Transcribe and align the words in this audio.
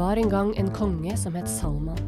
var 0.00 0.16
en 0.16 0.28
gang 0.28 0.54
en 0.56 0.70
konge 0.72 1.16
som 1.16 1.34
het 1.36 1.48
Salman. 1.48 1.98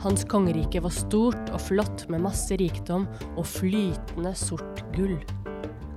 Hans 0.00 0.24
kongerike 0.24 0.80
var 0.80 0.92
stort 0.94 1.50
og 1.52 1.60
flott 1.60 2.06
med 2.08 2.22
masse 2.24 2.56
rikdom 2.56 3.04
og 3.34 3.44
flytende 3.44 4.32
sort 4.38 4.80
gull. 4.94 5.18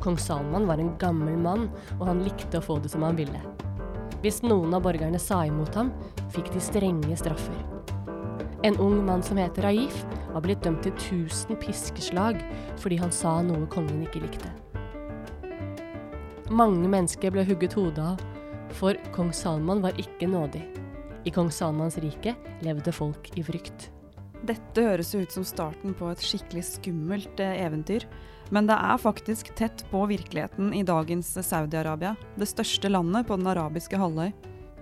Kong 0.03 0.17
Salman 0.19 0.67
var 0.67 0.81
en 0.81 0.91
gammel 0.99 1.37
mann, 1.39 1.69
og 1.99 2.09
han 2.09 2.19
likte 2.25 2.59
å 2.59 2.65
få 2.65 2.81
det 2.83 2.91
som 2.91 3.05
han 3.07 3.15
ville. 3.15 3.39
Hvis 4.25 4.41
noen 4.43 4.75
av 4.75 4.83
borgerne 4.83 5.21
sa 5.23 5.45
imot 5.47 5.77
ham, 5.79 5.93
fikk 6.35 6.51
de 6.51 6.65
strenge 6.65 7.15
straffer. 7.21 7.63
En 8.67 8.75
ung 8.83 8.99
mann 9.07 9.23
som 9.23 9.39
heter 9.39 9.69
Raif, 9.69 10.03
var 10.33 10.43
blitt 10.43 10.67
dømt 10.67 10.83
til 10.83 10.91
1000 10.97 11.61
piskeslag 11.63 12.43
fordi 12.81 12.99
han 12.99 13.15
sa 13.15 13.37
noe 13.45 13.71
kongen 13.71 14.03
ikke 14.03 14.25
likte. 14.25 14.51
Mange 16.51 16.91
mennesker 16.91 17.31
ble 17.31 17.47
hugget 17.47 17.79
hodet 17.79 18.03
av, 18.03 18.29
for 18.75 18.99
kong 19.15 19.31
Salman 19.31 19.79
var 19.85 19.95
ikke 19.95 20.27
nådig. 20.27 20.80
I 21.23 21.31
kong 21.31 21.51
Salmans 21.53 21.99
rike 22.01 22.33
levde 22.65 22.91
folk 22.91 23.29
i 23.37 23.43
frykt. 23.45 23.91
Dette 24.41 24.81
høres 24.81 25.11
ut 25.13 25.29
som 25.29 25.45
starten 25.45 25.93
på 25.93 26.07
et 26.09 26.23
skikkelig 26.25 26.63
skummelt 26.65 27.41
eh, 27.43 27.59
eventyr. 27.61 28.07
Men 28.51 28.65
det 28.67 28.73
er 28.73 28.97
faktisk 28.99 29.51
tett 29.55 29.83
på 29.91 30.01
virkeligheten 30.09 30.73
i 30.73 30.81
dagens 30.83 31.29
Saudi-Arabia, 31.45 32.15
det 32.35 32.49
største 32.49 32.89
landet 32.89 33.29
på 33.29 33.37
den 33.37 33.47
arabiske 33.47 33.99
halvøy. 34.01 34.31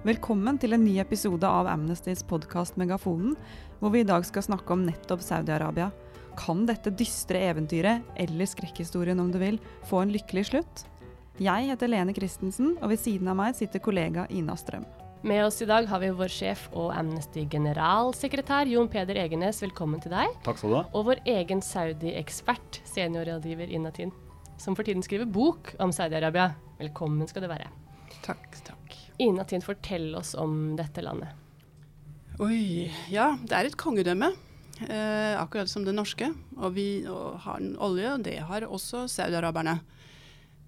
Velkommen 0.08 0.56
til 0.62 0.74
en 0.74 0.86
ny 0.88 0.96
episode 1.04 1.44
av 1.44 1.68
Amnestys 1.68 2.24
podkast 2.24 2.80
Megafonen, 2.80 3.36
hvor 3.82 3.92
vi 3.94 4.06
i 4.06 4.08
dag 4.08 4.24
skal 4.26 4.48
snakke 4.48 4.74
om 4.74 4.88
nettopp 4.88 5.22
Saudi-Arabia. 5.26 5.90
Kan 6.40 6.64
dette 6.70 6.96
dystre 6.96 7.44
eventyret, 7.50 8.08
eller 8.16 8.48
skrekkhistorien 8.48 9.20
om 9.20 9.28
du 9.34 9.42
vil, 9.44 9.60
få 9.92 10.06
en 10.06 10.16
lykkelig 10.16 10.48
slutt? 10.54 10.88
Jeg 11.40 11.68
heter 11.68 11.92
Lene 11.92 12.16
Christensen, 12.16 12.78
og 12.80 12.96
ved 12.96 13.04
siden 13.04 13.28
av 13.28 13.38
meg 13.44 13.60
sitter 13.60 13.84
kollega 13.84 14.24
Ina 14.32 14.56
Strøm. 14.60 14.88
Med 15.22 15.46
oss 15.46 15.62
i 15.62 15.66
dag 15.68 15.84
har 15.84 16.00
vi 16.00 16.14
vår 16.16 16.32
sjef 16.32 16.62
og 16.72 16.94
Amnesty-generalsekretær 16.96 18.70
Jon 18.72 18.88
Peder 18.88 19.18
Egenes. 19.20 19.58
Velkommen 19.60 20.00
til 20.00 20.14
deg. 20.14 20.32
Takk 20.46 20.62
skal 20.62 20.72
du 20.72 20.76
ha. 20.78 20.84
Og 20.96 21.10
vår 21.10 21.20
egen 21.28 21.60
Saudi-ekspert, 21.60 22.80
seniorrådgiver 22.88 23.68
Inatin, 23.68 24.14
som 24.56 24.78
for 24.80 24.88
tiden 24.88 25.04
skriver 25.04 25.28
bok 25.28 25.74
om 25.84 25.92
Saudi-Arabia. 25.92 26.54
Velkommen 26.80 27.28
skal 27.28 27.44
du 27.44 27.50
være. 27.52 27.68
Takk, 28.24 28.62
takk. 28.64 28.96
Inatin, 29.20 29.66
fortell 29.66 30.14
oss 30.16 30.32
om 30.40 30.78
dette 30.80 31.04
landet. 31.04 31.36
Oi, 32.40 32.88
ja. 33.12 33.34
Det 33.44 33.60
er 33.60 33.68
et 33.68 33.76
kongedømme. 33.76 34.32
Eh, 34.88 35.36
akkurat 35.36 35.68
som 35.68 35.84
det 35.84 35.98
norske. 36.00 36.32
Og 36.56 36.78
vi 36.80 37.04
og 37.12 37.42
har 37.44 37.60
olje, 37.76 38.16
og 38.16 38.24
det 38.24 38.40
har 38.40 38.72
også 38.72 39.04
saudiaraberne. 39.12 39.82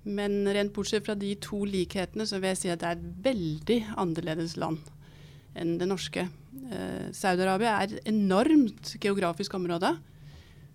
Men 0.04 0.48
rent 0.50 0.74
bortsett 0.74 1.06
fra 1.06 1.16
de 1.16 1.36
to 1.42 1.62
likhetene, 1.70 2.26
så 2.26 2.40
vil 2.42 2.54
jeg 2.54 2.62
si 2.62 2.72
at 2.74 2.82
det 2.82 2.90
er 2.90 2.98
et 2.98 3.24
veldig 3.28 3.80
annerledes 4.02 4.58
land 4.58 4.82
enn 5.58 5.76
det 5.82 5.88
norske. 5.90 6.24
Eh, 6.72 7.10
Saudi-Arabia 7.16 7.76
er 7.76 7.92
et 7.92 8.08
enormt 8.10 8.96
geografisk 9.04 9.54
område. 9.58 9.98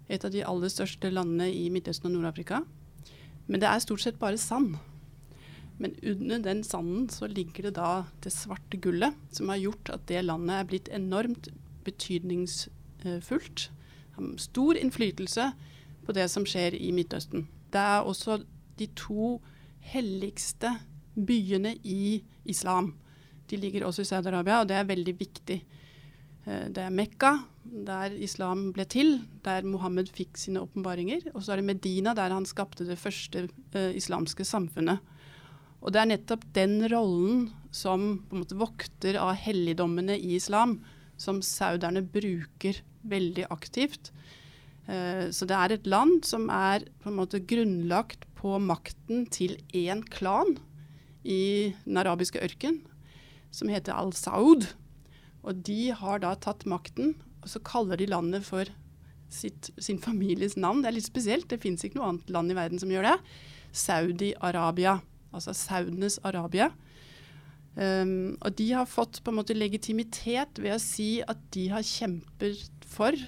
Et 0.08 0.22
av 0.22 0.30
de 0.30 0.44
aller 0.46 0.70
største 0.70 1.10
landene 1.10 1.48
i 1.50 1.66
Midtøsten 1.72 2.10
og 2.10 2.18
Nord-Afrika. 2.18 2.60
Men 3.46 3.62
det 3.62 3.70
er 3.70 3.82
stort 3.82 4.04
sett 4.04 4.20
bare 4.20 4.38
sand. 4.38 4.76
Men 5.78 5.96
under 6.02 6.40
den 6.44 6.62
sanden 6.64 7.08
så 7.12 7.28
ligger 7.28 7.68
det 7.68 7.76
da 7.76 8.06
det 8.24 8.32
svarte 8.32 8.78
gullet, 8.80 9.16
som 9.32 9.50
har 9.52 9.60
gjort 9.60 9.90
at 9.92 10.06
det 10.08 10.24
landet 10.24 10.56
er 10.56 10.68
blitt 10.70 10.92
enormt 10.92 11.50
betydningsfullt. 11.84 13.68
Har 14.16 14.30
stor 14.40 14.78
innflytelse 14.80 15.50
på 16.06 16.14
det 16.16 16.28
som 16.32 16.46
skjer 16.48 16.76
i 16.78 16.92
Midtøsten. 16.96 17.46
Det 17.72 17.82
er 17.82 18.06
også 18.06 18.40
de 18.78 18.88
to 18.98 19.36
helligste 19.92 20.72
byene 21.16 21.76
i 21.84 22.20
islam. 22.44 22.94
De 23.46 23.58
ligger 23.60 23.86
også 23.86 24.02
i 24.02 24.08
Saudi-Arabia, 24.10 24.60
og 24.60 24.70
det 24.70 24.76
er 24.78 24.88
veldig 24.88 25.14
viktig. 25.18 25.60
Eh, 26.46 26.66
det 26.70 26.82
er 26.82 26.94
Mekka, 26.94 27.32
der 27.86 28.14
islam 28.22 28.70
ble 28.74 28.86
til, 28.90 29.20
der 29.46 29.66
Mohammed 29.66 30.10
fikk 30.14 30.38
sine 30.40 30.62
åpenbaringer. 30.62 31.30
Og 31.34 31.42
så 31.42 31.54
er 31.54 31.62
det 31.62 31.70
Medina, 31.70 32.14
der 32.14 32.34
han 32.34 32.46
skapte 32.46 32.86
det 32.86 32.98
første 33.00 33.46
uh, 33.74 33.90
islamske 33.96 34.46
samfunnet. 34.46 35.02
Og 35.82 35.92
det 35.92 36.02
er 36.02 36.10
nettopp 36.10 36.46
den 36.56 36.80
rollen 36.90 37.48
som 37.74 38.22
på 38.26 38.36
en 38.36 38.44
måte 38.44 38.58
vokter 38.58 39.18
av 39.20 39.34
helligdommene 39.38 40.16
i 40.18 40.36
islam, 40.38 40.78
som 41.20 41.42
sauderne 41.44 42.02
bruker 42.02 42.80
veldig 43.06 43.48
aktivt. 43.50 44.12
Uh, 44.86 45.26
så 45.34 45.48
det 45.48 45.58
er 45.58 45.74
et 45.74 45.90
land 45.90 46.22
som 46.26 46.46
er 46.50 46.86
på 47.02 47.10
en 47.10 47.18
måte 47.18 47.42
grunnlagt 47.42 48.26
på 48.46 48.60
makten 48.62 49.26
til 49.34 49.56
én 49.74 50.04
klan 50.06 50.54
i 51.26 51.74
den 51.82 51.98
arabiske 51.98 52.38
ørken, 52.38 52.78
som 53.50 53.70
heter 53.72 53.96
al-Saud. 53.96 54.68
Og 55.42 55.62
de 55.66 55.90
har 55.98 56.22
da 56.22 56.34
tatt 56.38 56.66
makten, 56.68 57.16
og 57.42 57.50
så 57.50 57.62
kaller 57.66 57.98
de 57.98 58.06
landet 58.10 58.46
for 58.46 58.70
sitt, 59.32 59.72
sin 59.82 59.98
families 60.02 60.54
navn. 60.58 60.84
Det 60.84 60.92
er 60.92 60.98
litt 60.98 61.08
spesielt, 61.08 61.48
det 61.50 61.62
fins 61.62 61.82
ikke 61.82 61.98
noe 61.98 62.12
annet 62.12 62.30
land 62.30 62.54
i 62.54 62.58
verden 62.58 62.82
som 62.82 62.92
gjør 62.92 63.08
det. 63.08 63.16
Saudi-Arabia, 63.76 65.00
altså 65.34 65.54
saudenes 65.56 66.20
Arabia. 66.26 66.70
Um, 67.76 68.38
og 68.40 68.54
de 68.56 68.70
har 68.72 68.86
fått 68.88 69.18
på 69.20 69.32
en 69.32 69.36
måte 69.36 69.56
legitimitet 69.56 70.62
ved 70.62 70.76
å 70.76 70.80
si 70.80 71.18
at 71.26 71.40
de 71.52 71.66
har 71.74 71.84
kjempet 71.84 72.86
for 72.88 73.18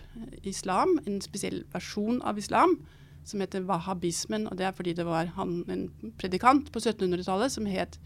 islam, 0.47 0.95
en 1.05 1.19
spesiell 1.21 1.65
versjon 1.75 2.23
av 2.25 2.39
islam, 2.41 2.79
som 3.28 3.43
heter 3.44 3.66
wahhabismen. 3.69 4.47
og 4.49 4.59
Det 4.59 4.66
er 4.66 4.77
fordi 4.77 4.94
det 4.97 5.06
var 5.06 5.31
han, 5.37 5.65
en 5.69 6.12
predikant 6.19 6.72
på 6.72 6.81
1700-tallet 6.83 7.53
som 7.53 7.66
het 7.66 7.99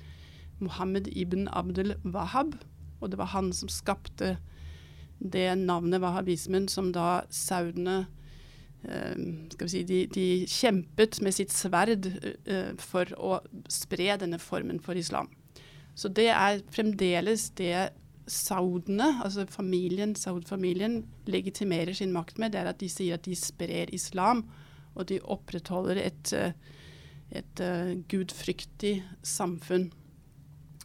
Mohammed 0.60 1.08
ibn 1.12 1.48
Abdel 1.52 1.94
Wahhab. 2.04 2.54
Og 3.00 3.10
det 3.10 3.18
var 3.18 3.32
han 3.34 3.52
som 3.52 3.68
skapte 3.68 4.36
det 5.32 5.58
navnet 5.58 6.02
wahhabismen 6.02 6.68
som 6.68 6.92
da 6.92 7.22
saudene 7.30 8.06
eh, 8.84 9.14
skal 9.52 9.66
vi 9.66 9.70
si, 9.70 9.82
de, 9.86 10.00
de, 10.14 10.26
kjempet 10.50 11.20
med 11.22 11.34
sitt 11.34 11.54
sverd 11.54 12.08
eh, 12.10 12.72
for 12.78 13.14
å 13.18 13.38
spre 13.70 14.16
denne 14.18 14.40
formen 14.42 14.80
for 14.82 14.98
islam. 14.98 15.30
Så 15.94 16.08
det 16.08 16.30
er 16.32 16.62
fremdeles 16.72 17.50
det 17.58 17.92
saudene, 18.26 19.18
altså 19.22 19.46
familien, 19.50 20.14
saud-familien, 20.16 21.02
legitimerer 21.26 21.92
sin 21.92 22.12
makt 22.14 22.38
med, 22.38 22.52
det 22.52 22.62
er 22.62 22.70
at 22.70 22.80
de 22.80 22.88
sier 22.90 23.18
at 23.18 23.26
de 23.26 23.36
sprer 23.36 23.90
islam 23.94 24.46
og 24.94 25.08
de 25.08 25.20
opprettholder 25.24 26.00
et, 26.02 26.32
eh, 26.36 26.52
et 27.32 27.62
uh, 27.64 27.94
gudfryktig 28.12 29.02
samfunn. 29.22 29.90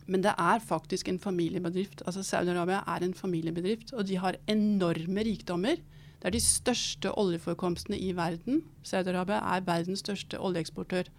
Men 0.07 0.23
det 0.23 0.31
er 0.39 0.63
faktisk 0.63 1.09
en 1.11 1.19
familiebedrift. 1.19 2.01
Altså 2.05 2.23
Saudi-Arabia 2.23 2.79
er 2.87 3.03
en 3.03 3.13
familiebedrift, 3.13 3.93
og 3.93 4.07
de 4.07 4.17
har 4.17 4.39
enorme 4.47 5.25
rikdommer. 5.27 5.75
Det 6.17 6.25
er 6.25 6.33
de 6.33 6.41
største 6.41 7.11
oljeforekomstene 7.11 7.99
i 7.99 8.13
verden. 8.15 8.63
Saudi-Arabia 8.83 9.41
er 9.55 9.67
verdens 9.67 9.99
største 9.99 10.39
oljeeksportør. 10.39 11.11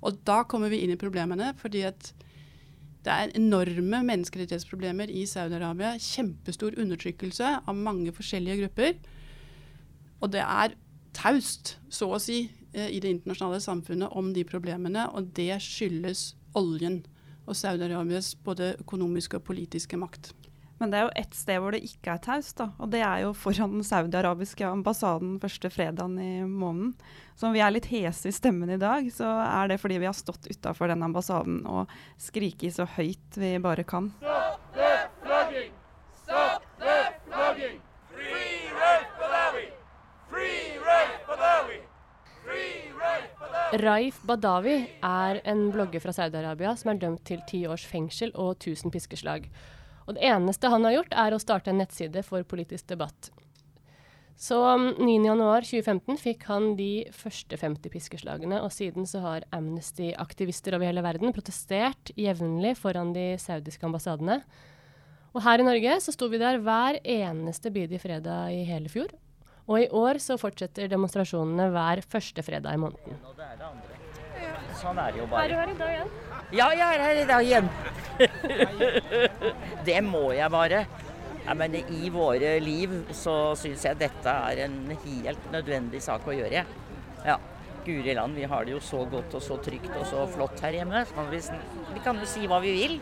Og 0.00 0.20
da 0.26 0.44
kommer 0.46 0.70
vi 0.70 0.84
inn 0.84 0.94
i 0.94 1.00
problemene, 1.00 1.50
fordi 1.58 1.82
at 1.90 2.12
det 3.04 3.14
er 3.14 3.34
enorme 3.38 4.02
menneskerettighetsproblemer 4.06 5.10
i 5.10 5.24
Saudi-Arabia. 5.26 5.96
Kjempestor 5.98 6.78
undertrykkelse 6.78 7.54
av 7.66 7.74
mange 7.74 8.12
forskjellige 8.14 8.60
grupper. 8.62 8.98
Og 10.20 10.32
det 10.34 10.42
er 10.44 10.74
taust, 11.16 11.76
så 11.90 12.10
å 12.12 12.20
si, 12.22 12.50
eh, 12.72 12.88
i 12.88 13.00
det 13.00 13.10
internasjonale 13.10 13.60
samfunnet 13.60 14.16
om 14.16 14.32
de 14.32 14.44
problemene. 14.44 15.08
Og 15.14 15.32
det 15.34 15.54
skyldes 15.62 16.34
oljen 16.54 17.04
og 17.48 17.56
Saudi-Arabias 17.56 18.34
både 18.44 18.76
økonomiske 18.82 19.40
og 19.40 19.44
politiske 19.44 19.96
makt. 19.96 20.32
Men 20.78 20.92
det 20.92 20.98
er 20.98 21.06
jo 21.08 21.14
ett 21.18 21.34
sted 21.34 21.58
hvor 21.58 21.74
det 21.74 21.82
ikke 21.82 22.12
er 22.14 22.20
taust, 22.22 22.54
da. 22.60 22.68
Og 22.78 22.90
det 22.92 23.00
er 23.02 23.24
jo 23.24 23.32
foran 23.34 23.74
den 23.74 23.86
saudi-arabiske 23.86 24.66
ambassaden 24.68 25.38
første 25.42 25.70
fredagen 25.74 26.14
i 26.22 26.44
måneden. 26.46 26.92
Så 27.34 27.48
om 27.48 27.54
vi 27.54 27.62
er 27.62 27.74
litt 27.74 27.90
hese 27.90 28.30
i 28.30 28.34
stemmen 28.34 28.70
i 28.70 28.78
dag, 28.78 29.08
så 29.14 29.26
er 29.42 29.72
det 29.72 29.80
fordi 29.82 29.98
vi 29.98 30.06
har 30.06 30.16
stått 30.16 30.46
utafor 30.50 30.90
den 30.92 31.02
ambassaden 31.06 31.64
og 31.66 31.90
skriket 32.22 32.78
så 32.78 32.86
høyt 32.98 33.38
vi 33.42 33.56
bare 33.62 33.86
kan. 33.86 34.12
Stopp 34.22 34.74
the 34.74 34.87
Raif 43.76 44.22
Badawi 44.24 44.78
er 45.04 45.38
en 45.44 45.66
blogger 45.74 46.00
fra 46.00 46.12
Saudi-Arabia 46.16 46.70
som 46.78 46.88
er 46.88 47.00
dømt 47.02 47.20
til 47.28 47.42
ti 47.50 47.66
års 47.68 47.82
fengsel 47.84 48.30
og 48.32 48.54
1000 48.56 48.94
piskeslag. 48.94 49.50
Og 50.08 50.16
det 50.16 50.24
eneste 50.24 50.70
han 50.72 50.86
har 50.88 50.94
gjort, 50.94 51.12
er 51.12 51.36
å 51.36 51.40
starte 51.42 51.68
en 51.68 51.82
nettside 51.82 52.22
for 52.24 52.46
politisk 52.48 52.88
debatt. 52.88 53.28
Så 54.40 54.56
9.1.2015 54.56 56.00
um, 56.00 56.16
fikk 56.16 56.46
han 56.48 56.70
de 56.78 57.10
første 57.12 57.58
50 57.60 57.92
piskeslagene, 57.92 58.62
og 58.64 58.72
siden 58.72 59.04
så 59.10 59.20
har 59.26 59.46
Amnesty-aktivister 59.52 60.78
over 60.78 60.88
hele 60.88 61.04
verden 61.04 61.34
protestert 61.36 62.14
jevnlig 62.16 62.76
foran 62.80 63.12
de 63.12 63.34
saudiske 63.42 63.84
ambassadene. 63.84 64.40
Og 65.34 65.44
her 65.44 65.60
i 65.60 65.68
Norge 65.68 66.00
så 66.00 66.14
sto 66.14 66.30
vi 66.32 66.40
der 66.40 66.62
hver 66.64 67.02
eneste 67.04 67.74
bidige 67.74 68.00
fredag 68.00 68.54
i 68.54 68.64
hele 68.64 68.88
fjor 68.88 69.12
og 69.68 69.82
i 69.82 69.88
år 69.92 70.20
så 70.22 70.38
fortsetter 70.40 70.88
demonstrasjonene 70.88 71.68
hver 71.74 72.00
første 72.08 72.44
fredag 72.44 72.78
i 72.78 72.80
måneden. 72.80 73.18
Sånn 74.78 74.98
er 75.02 75.12
det 75.12 75.20
jo 75.20 75.26
bare. 75.28 75.44
Er 75.44 75.52
du 75.52 75.58
her 75.58 75.72
i 75.72 75.76
dag 75.78 75.92
igjen? 75.92 76.14
Ja, 76.48 76.68
jeg 76.72 76.88
er 76.88 77.02
her 77.04 77.20
i 77.20 77.26
dag 77.28 77.42
igjen. 77.44 77.68
det 79.88 79.98
må 80.06 80.30
jeg 80.32 80.48
bare. 80.54 80.86
Ja, 81.44 81.56
men 81.56 81.76
I 81.80 82.08
våre 82.12 82.54
liv 82.60 82.94
så 83.16 83.34
syns 83.58 83.84
jeg 83.84 84.00
dette 84.00 84.32
er 84.32 84.64
en 84.66 84.78
helt 85.04 85.52
nødvendig 85.52 86.00
sak 86.04 86.26
å 86.28 86.36
gjøre. 86.36 86.64
Ja. 87.26 87.38
Guri 87.88 88.12
land, 88.12 88.36
vi 88.36 88.44
har 88.48 88.66
det 88.66 88.74
jo 88.74 88.80
så 88.84 89.04
godt 89.08 89.32
og 89.38 89.44
så 89.44 89.56
trygt 89.64 89.94
og 89.96 90.04
så 90.08 90.26
flott 90.28 90.60
her 90.60 90.76
hjemme. 90.76 91.04
Vi, 91.30 91.40
vi, 91.94 92.02
kan 92.04 92.20
jo 92.20 92.28
si 92.28 92.44
hva 92.50 92.58
vi 92.60 92.74
vil. 92.76 92.98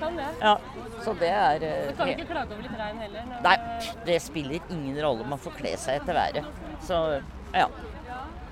Kan 0.00 0.18
det. 0.20 0.28
Ja, 0.40 0.54
så 1.04 1.14
det 1.20 1.30
er 1.32 1.64
Du 1.64 1.94
kan 1.98 2.12
ikke 2.12 2.28
klage 2.30 2.54
over 2.54 2.64
litt 2.66 2.78
regn 2.80 3.02
heller? 3.04 3.34
Nei, 3.44 3.56
det 4.08 4.18
spiller 4.24 4.72
ingen 4.72 4.98
rolle. 5.04 5.26
Man 5.28 5.40
får 5.40 5.56
kle 5.58 5.74
seg 5.80 6.02
etter 6.02 6.16
været. 6.16 6.50
Så 6.84 7.00
ja. 7.54 7.68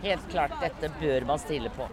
Helt 0.05 0.27
klart, 0.29 0.53
dette 0.61 0.91
bør 1.01 1.25
man 1.29 1.41
stille 1.41 1.71
på. 1.73 1.89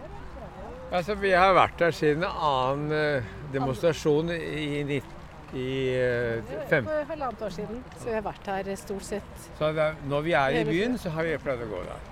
Altså, 0.92 1.14
Vi 1.16 1.30
har 1.32 1.54
vært 1.56 1.78
der 1.80 1.94
siden 1.96 2.26
en 2.28 2.44
annen 2.52 3.24
demonstrasjon 3.54 4.32
i 4.36 4.82
19 4.84 5.20
i 5.52 5.96
uh, 6.00 6.52
fem... 6.68 6.84
For 6.84 7.04
halvannet 7.08 7.42
år 7.42 7.52
siden. 7.52 7.82
Så 7.98 8.08
vi 8.08 8.14
har 8.16 8.24
vært 8.24 8.48
her 8.48 8.76
stort 8.80 9.04
sett. 9.04 9.48
Så 9.58 9.72
da, 9.76 9.90
når 10.08 10.24
vi 10.28 10.32
er 10.38 10.60
i 10.62 10.64
byen, 10.64 10.96
så 10.98 11.12
har 11.12 11.28
vi 11.28 11.36
pleid 11.42 11.64
å 11.64 11.68
gå 11.68 11.82
der. 11.88 12.06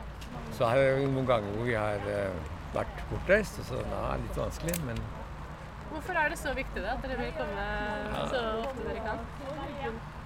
Så 0.57 0.69
har 0.69 0.81
det 0.81 1.07
noen 1.09 1.29
ganger 1.29 1.57
hvor 1.57 1.69
vi 1.69 1.77
har 1.79 2.05
uh, 2.05 2.51
vært 2.75 3.01
bortreist, 3.11 3.63
så 3.67 3.81
det 3.81 4.03
er 4.03 4.21
litt 4.25 4.41
vanskelig, 4.43 4.77
men 4.85 5.01
Hvorfor 5.91 6.17
er 6.17 6.31
det 6.31 6.39
så 6.39 6.55
viktig 6.55 6.83
da, 6.85 6.95
at 6.95 7.03
dere 7.03 7.19
vil 7.19 7.33
komme 7.35 7.67
så 8.31 8.41
ofte 8.63 8.87
dere 8.87 9.03
kan? 9.05 9.25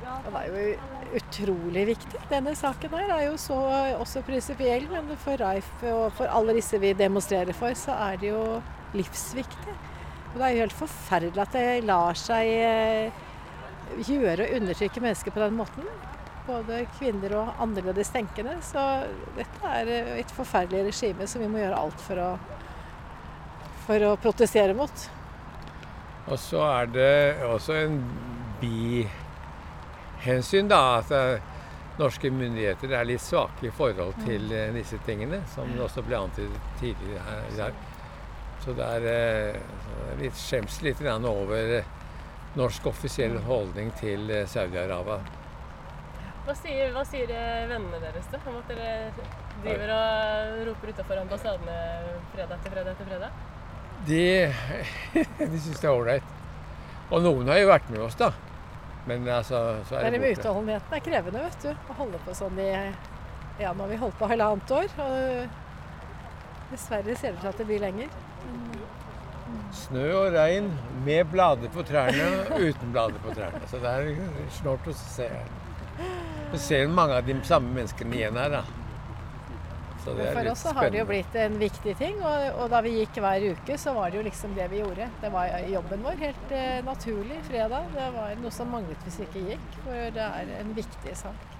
Det 0.04 0.40
er 0.40 0.48
jo 0.50 1.16
utrolig 1.16 1.84
viktig. 1.94 2.20
Denne 2.28 2.52
saken 2.58 2.92
her 2.92 3.12
er 3.14 3.22
jo 3.30 3.36
så 3.40 3.56
også 3.96 4.22
prinsipiell, 4.26 4.84
men 4.92 5.08
for 5.20 5.40
Raif 5.40 5.70
og 5.88 6.10
for 6.18 6.28
alle 6.28 6.56
disse 6.58 6.80
vi 6.82 6.92
demonstrerer 6.98 7.56
for, 7.56 7.72
så 7.78 7.96
er 8.10 8.20
det 8.20 8.32
jo 8.34 8.42
livsviktig. 8.94 9.76
Og 10.34 10.40
det 10.40 10.46
er 10.46 10.54
jo 10.54 10.64
helt 10.64 10.76
forferdelig 10.76 11.44
at 11.44 11.56
det 11.56 11.86
lar 11.86 12.18
seg 12.18 12.50
eh, 12.50 13.24
gjøre 14.02 14.48
og 14.48 14.56
undertrykke 14.58 15.04
mennesker 15.04 15.34
på 15.34 15.44
den 15.44 15.56
måten. 15.60 15.88
Både 16.44 16.82
kvinner 16.98 17.38
og 17.40 17.60
annerledes 17.62 18.10
tenkende. 18.12 18.58
Så 18.66 18.82
dette 19.38 19.74
er 19.80 19.92
eh, 19.94 20.14
et 20.20 20.36
forferdelig 20.36 20.88
regime 20.90 21.28
som 21.30 21.44
vi 21.44 21.48
må 21.48 21.62
gjøre 21.62 21.78
alt 21.86 22.02
for 22.04 22.20
å, 22.20 22.30
for 23.86 24.10
å 24.10 24.16
protestere 24.20 24.76
mot. 24.76 25.06
Og 26.28 26.38
så 26.40 26.60
er 26.66 26.92
det 26.92 27.42
også 27.44 27.74
en 27.84 27.98
bihensyn, 28.60 30.70
da. 30.72 30.80
At 31.00 31.12
eh, 31.12 31.50
norske 31.98 32.30
myndigheter 32.32 32.94
er 32.96 33.08
litt 33.08 33.22
svake 33.22 33.68
i 33.68 33.74
forhold 33.74 34.16
til 34.24 34.48
disse 34.74 34.98
tingene, 35.06 35.42
som 35.54 35.68
det 35.70 35.84
også 35.84 36.02
ble 36.06 36.24
antydet 36.24 36.70
tidligere 36.80 37.26
her 37.28 37.50
i 37.52 37.58
dag. 37.60 37.82
Så 38.64 38.72
det 38.72 38.84
er 38.96 39.06
eh, 39.10 39.56
litt 40.22 40.36
skjems 40.40 40.78
litt 40.84 41.00
over 41.04 41.72
norsk 42.56 42.86
offisiell 42.86 43.36
holdning 43.44 43.90
til 44.00 44.30
eh, 44.32 44.46
Saudi-Arabia. 44.48 45.18
Hva 46.46 46.54
sier, 46.56 46.92
hva 46.94 47.02
sier, 47.04 47.28
eh, 47.28 47.66
vennene 47.68 48.00
deres 48.00 48.30
da, 48.32 48.40
om 48.48 48.56
at 48.62 48.72
dere 48.72 49.10
driver 49.64 49.92
og 49.98 50.62
roper 50.70 50.94
utafor 50.94 51.20
ambassadene 51.26 51.76
fredag 52.32 52.56
etter 52.56 52.76
fredag 52.76 52.94
etter 52.94 53.10
fredag? 53.10 53.53
De, 54.06 54.22
de 55.38 55.60
syns 55.60 55.80
det 55.80 55.88
er 55.88 55.92
ålreit. 55.92 56.34
Og 57.12 57.22
noen 57.24 57.48
har 57.52 57.60
jo 57.60 57.70
vært 57.70 57.90
med 57.92 58.02
oss, 58.04 58.16
da. 58.18 58.32
Men 59.08 59.26
altså, 59.28 59.60
så 59.88 59.98
er 60.00 60.14
det 60.14 60.20
borte. 60.22 60.40
Utholdenheten 60.40 60.96
er 60.96 61.02
krevende, 61.04 61.42
vet 61.44 61.66
du. 61.66 61.72
Å 61.72 61.96
holde 61.98 62.20
på 62.24 62.36
sånn 62.36 62.60
i 62.60 62.70
Ja, 63.60 63.72
nå 63.72 63.84
har 63.84 63.90
vi 63.92 63.98
holdt 64.00 64.16
på 64.18 64.28
halvannet 64.30 64.72
år. 64.74 64.94
Og 65.04 66.70
dessverre 66.72 67.16
ser 67.18 67.34
det 67.34 67.38
ut 67.38 67.44
til 67.44 67.52
at 67.52 67.60
det 67.60 67.68
blir 67.68 67.84
lenger. 67.84 68.14
Snø 69.74 70.06
og 70.16 70.32
regn 70.34 70.70
med 71.04 71.28
blader 71.30 71.70
på 71.74 71.84
trærne 71.86 72.30
og 72.54 72.64
uten 72.64 72.94
blader 72.94 73.20
på 73.22 73.34
trærne. 73.36 73.60
Så 73.70 73.82
det 73.82 73.92
er 73.92 74.48
snålt 74.60 74.88
å 74.88 74.96
se. 74.96 75.28
Du 76.52 76.56
ser 76.62 76.88
mange 76.90 77.18
av 77.18 77.28
de 77.28 77.36
samme 77.46 77.74
menneskene 77.76 78.16
igjen 78.18 78.40
her, 78.40 78.56
da. 78.60 78.83
For 80.04 80.50
oss 80.50 80.62
så 80.66 80.74
har 80.76 80.90
det 80.92 81.00
jo 81.00 81.06
blitt 81.08 81.36
en 81.40 81.56
viktig 81.60 81.96
ting, 82.00 82.20
og, 82.20 82.46
og, 82.58 82.68
da 82.72 82.82
vi 82.84 82.94
gikk 82.98 83.18
hver 83.24 83.48
uke, 83.54 83.78
så 83.80 83.94
var 83.96 84.12
det 84.12 84.20
jo 84.20 84.26
liksom 84.28 84.54
det 84.58 84.68
vi 84.72 84.82
gjorde. 84.82 85.08
Det 85.22 85.32
var 85.32 85.56
jobben 85.72 86.04
vår, 86.04 86.20
helt 86.20 86.54
uh, 86.54 86.78
naturlig 86.86 87.40
fredag. 87.48 87.90
Det 87.96 88.06
var 88.18 88.38
noe 88.42 88.54
som 88.54 88.72
manglet 88.72 89.08
hvis 89.08 89.20
vi 89.22 89.28
ikke 89.30 89.44
gikk, 89.54 89.68
for 89.82 90.14
det 90.18 90.30
er 90.30 90.54
en 90.60 90.72
viktig 90.76 91.18
sak. 91.24 91.50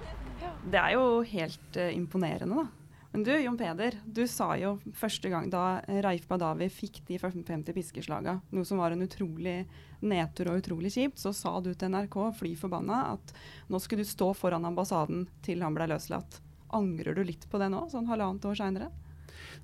Ja. 0.43 0.55
Det 0.61 0.81
er 0.81 0.97
jo 0.99 1.05
helt 1.35 1.79
uh, 1.81 1.91
imponerende, 1.95 2.65
da. 2.65 2.85
Men 3.15 3.23
du, 3.23 3.31
Jon 3.39 3.55
Peder, 3.55 3.95
du 4.03 4.25
sa 4.27 4.57
jo 4.59 4.73
første 4.99 5.31
gang 5.31 5.47
da 5.47 5.79
Raif 6.03 6.25
Badawi 6.27 6.67
fikk 6.67 6.97
de 7.07 7.15
50 7.23 7.71
piskeslaga, 7.77 8.41
noe 8.51 8.67
som 8.67 8.81
var 8.83 8.91
en 8.91 9.05
utrolig 9.07 9.61
nedtur 10.03 10.51
og 10.51 10.59
utrolig 10.59 10.91
kjipt, 10.97 11.23
så 11.23 11.31
sa 11.31 11.53
du 11.63 11.71
til 11.79 11.95
NRK, 11.95 12.17
fly 12.41 12.57
forbanna, 12.59 13.05
at 13.15 13.31
nå 13.71 13.79
skulle 13.79 14.03
du 14.03 14.11
stå 14.11 14.33
foran 14.35 14.67
ambassaden 14.67 15.29
til 15.47 15.63
han 15.63 15.79
ble 15.79 15.87
løslatt. 15.95 16.41
Angrer 16.75 17.17
du 17.17 17.25
litt 17.27 17.49
på 17.51 17.61
det 17.63 17.71
nå, 17.73 17.87
sånn 17.93 18.09
halvannet 18.11 18.45
år 18.51 18.59
seinere? 18.59 18.91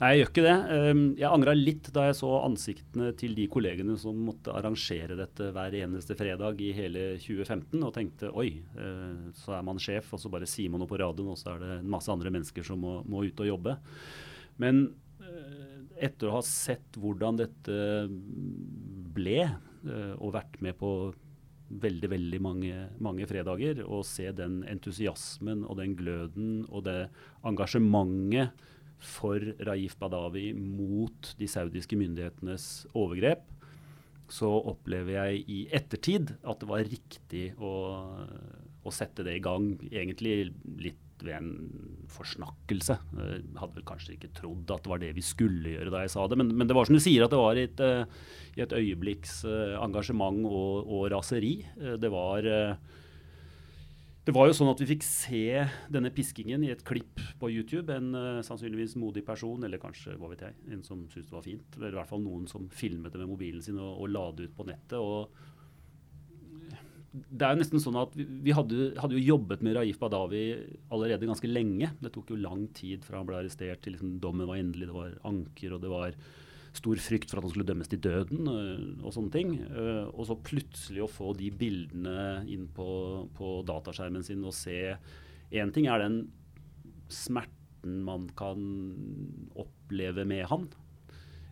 Nei, 0.00 0.14
jeg 0.14 0.20
gjør 0.20 0.30
ikke 0.30 0.44
det. 0.46 0.54
Ehm, 0.74 1.02
jeg 1.18 1.28
angra 1.28 1.52
litt 1.56 1.90
da 1.92 2.06
jeg 2.08 2.16
så 2.20 2.30
ansiktene 2.40 3.10
til 3.20 3.34
de 3.36 3.44
kollegene 3.52 3.96
som 4.00 4.16
måtte 4.24 4.54
arrangere 4.56 5.16
dette 5.18 5.50
hver 5.52 5.76
eneste 5.82 6.16
fredag 6.16 6.62
i 6.64 6.70
hele 6.76 7.04
2015, 7.20 7.82
og 7.84 7.92
tenkte 7.96 8.32
oi, 8.32 8.48
eh, 8.80 9.28
så 9.36 9.58
er 9.58 9.66
man 9.66 9.80
sjef, 9.82 10.08
og 10.16 10.22
så 10.22 10.32
bare 10.32 10.48
sier 10.48 10.72
man 10.72 10.80
noe 10.80 10.90
på 10.90 11.00
radioen, 11.00 11.32
og 11.34 11.40
så 11.40 11.52
er 11.54 11.64
det 11.64 11.78
masse 11.96 12.12
andre 12.12 12.32
mennesker 12.32 12.64
som 12.66 12.80
må, 12.80 13.00
må 13.04 13.26
ut 13.28 13.44
og 13.44 13.50
jobbe. 13.50 13.76
Men 14.64 14.86
eh, 15.20 15.82
etter 16.08 16.30
å 16.30 16.38
ha 16.38 16.44
sett 16.48 16.96
hvordan 16.96 17.42
dette 17.42 17.80
ble, 19.20 19.40
eh, 19.44 20.14
og 20.16 20.32
vært 20.38 20.62
med 20.64 20.80
på 20.80 20.94
veldig 21.70 22.10
veldig 22.10 22.40
mange, 22.42 22.74
mange, 23.02 23.26
fredager. 23.30 23.84
Og 23.86 24.04
se 24.08 24.28
den 24.36 24.60
entusiasmen 24.68 25.64
og 25.66 25.78
den 25.80 25.96
gløden 25.98 26.64
og 26.68 26.84
det 26.88 26.98
engasjementet 27.46 28.66
for 29.00 29.40
Raif 29.64 29.96
Badawi 30.00 30.50
mot 30.52 31.32
de 31.38 31.48
saudiske 31.48 31.96
myndighetenes 31.96 32.86
overgrep, 32.92 33.46
så 34.30 34.50
opplever 34.70 35.16
jeg 35.16 35.44
i 35.50 35.60
ettertid 35.74 36.34
at 36.44 36.60
det 36.60 36.68
var 36.68 36.84
riktig 36.86 37.46
å, 37.58 37.72
å 38.84 38.92
sette 38.94 39.24
det 39.26 39.38
i 39.38 39.42
gang. 39.42 39.72
Egentlig 39.88 40.52
litt 40.84 41.06
ved 41.26 41.36
en 41.36 41.50
forsnakkelse. 42.10 42.96
Jeg 43.16 43.42
hadde 43.60 43.76
vel 43.76 43.86
kanskje 43.88 44.16
ikke 44.16 44.32
trodd 44.36 44.72
at 44.74 44.84
det 44.84 44.92
var 44.92 45.02
det 45.02 45.12
vi 45.16 45.24
skulle 45.24 45.74
gjøre 45.76 45.92
da 45.92 46.04
jeg 46.04 46.14
sa 46.14 46.26
det, 46.30 46.38
men, 46.40 46.54
men 46.56 46.70
det 46.70 46.76
var 46.76 46.88
som 46.88 46.96
du 46.96 47.02
sier, 47.02 47.24
at 47.24 47.34
det 47.34 47.40
var 47.40 47.58
i 47.58 47.66
et, 47.68 47.84
i 48.58 48.64
et 48.64 48.74
øyeblikks 48.76 49.42
uh, 49.48 49.76
engasjement 49.82 50.42
og, 50.48 50.88
og 50.88 51.06
raseri. 51.14 51.60
Det 52.00 52.10
var 52.12 52.48
det 54.20 54.34
var 54.36 54.50
jo 54.50 54.54
sånn 54.54 54.68
at 54.70 54.80
vi 54.82 54.86
fikk 54.92 55.04
se 55.06 55.44
denne 55.90 56.10
piskingen 56.14 56.62
i 56.66 56.68
et 56.70 56.82
klipp 56.86 57.22
på 57.40 57.48
YouTube. 57.50 57.90
En 57.90 58.42
sannsynligvis 58.44 58.98
modig 59.00 59.24
person, 59.26 59.64
eller 59.64 59.80
kanskje 59.80 60.14
hva 60.20 60.28
vet 60.30 60.44
jeg, 60.44 60.58
en 60.76 60.84
som 60.86 61.06
syntes 61.08 61.30
det 61.30 61.34
var 61.38 61.46
fint. 61.46 61.78
Eller 61.78 61.94
i 61.94 61.98
hvert 61.98 62.10
fall 62.10 62.22
noen 62.22 62.44
som 62.50 62.68
filmet 62.68 63.14
det 63.14 63.22
med 63.22 63.32
mobilen 63.32 63.64
sin 63.64 63.80
og, 63.80 63.96
og 64.04 64.12
la 64.12 64.26
det 64.36 64.50
ut 64.50 64.58
på 64.58 64.68
nettet. 64.68 65.00
og 65.00 65.49
det 67.10 67.42
er 67.42 67.54
jo 67.54 67.58
nesten 67.58 67.82
sånn 67.82 67.98
at 67.98 68.12
Vi, 68.14 68.52
hadde, 68.54 68.92
hadde, 69.00 69.16
jo 69.18 69.32
jobbet 69.34 69.64
med 69.66 69.74
Raif 69.74 69.98
Badawi 69.98 70.44
allerede 70.94 71.26
ganske 71.26 71.50
lenge. 71.50 71.90
Det 71.98 72.12
tok 72.14 72.30
jo 72.30 72.38
lang 72.38 72.68
tid 72.76 73.02
fra 73.06 73.18
han 73.18 73.26
ble 73.26 73.40
arrestert 73.40 73.82
til 73.82 73.96
liksom 73.96 74.20
dommen 74.22 74.46
var 74.46 74.60
endelig. 74.60 74.90
Det 74.90 74.96
var 74.96 75.16
anker, 75.26 75.74
og 75.74 75.82
det 75.82 75.90
var 75.90 76.14
stor 76.76 77.00
frykt 77.02 77.32
for 77.32 77.40
at 77.40 77.46
han 77.48 77.50
skulle 77.50 77.66
dømmes 77.66 77.90
til 77.90 78.02
døden 78.04 78.46
øh, 78.46 78.82
og 79.02 79.14
sånne 79.16 79.34
ting. 79.34 79.56
Uh, 79.74 80.06
og 80.14 80.28
så 80.28 80.38
plutselig 80.38 81.02
å 81.02 81.10
få 81.10 81.32
de 81.38 81.50
bildene 81.50 82.44
inn 82.46 82.68
på, 82.74 82.90
på 83.34 83.56
dataskjermen 83.66 84.26
sin 84.26 84.46
og 84.46 84.54
se 84.56 84.94
Én 85.50 85.72
ting 85.74 85.88
er 85.90 85.98
den 85.98 86.20
smerten 87.10 88.04
man 88.06 88.28
kan 88.38 88.60
oppleve 89.58 90.22
med 90.22 90.44
han. 90.46 90.68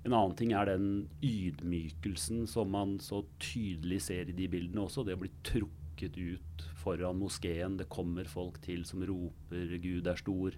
En 0.08 0.16
annen 0.16 0.36
ting 0.38 0.54
er 0.56 0.70
den 0.70 0.86
ydmykelsen 1.20 2.46
som 2.48 2.70
man 2.72 2.96
så 3.04 3.20
tydelig 3.42 4.00
ser 4.06 4.30
i 4.30 4.36
de 4.36 4.46
bildene 4.48 4.86
også. 4.86 5.04
Det 5.04 5.18
å 5.18 5.20
bli 5.20 5.28
trukket 5.44 6.16
ut 6.16 6.64
foran 6.80 7.20
moskeen. 7.20 7.76
Det 7.76 7.90
kommer 7.92 8.24
folk 8.30 8.56
til 8.64 8.86
som 8.88 9.04
roper 9.04 9.76
'Gud 9.76 10.08
er 10.08 10.16
stor'. 10.16 10.56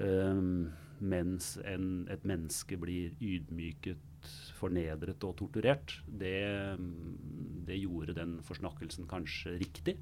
Um, 0.00 0.72
mens 1.00 1.58
en, 1.68 2.06
et 2.08 2.24
menneske 2.24 2.78
blir 2.80 3.12
ydmyket, 3.20 4.00
fornedret 4.56 5.22
og 5.28 5.36
torturert, 5.38 6.00
det, 6.08 6.76
det 7.68 7.76
gjorde 7.78 8.16
den 8.16 8.38
forsnakkelsen 8.42 9.06
kanskje 9.06 9.58
riktig. 9.60 9.98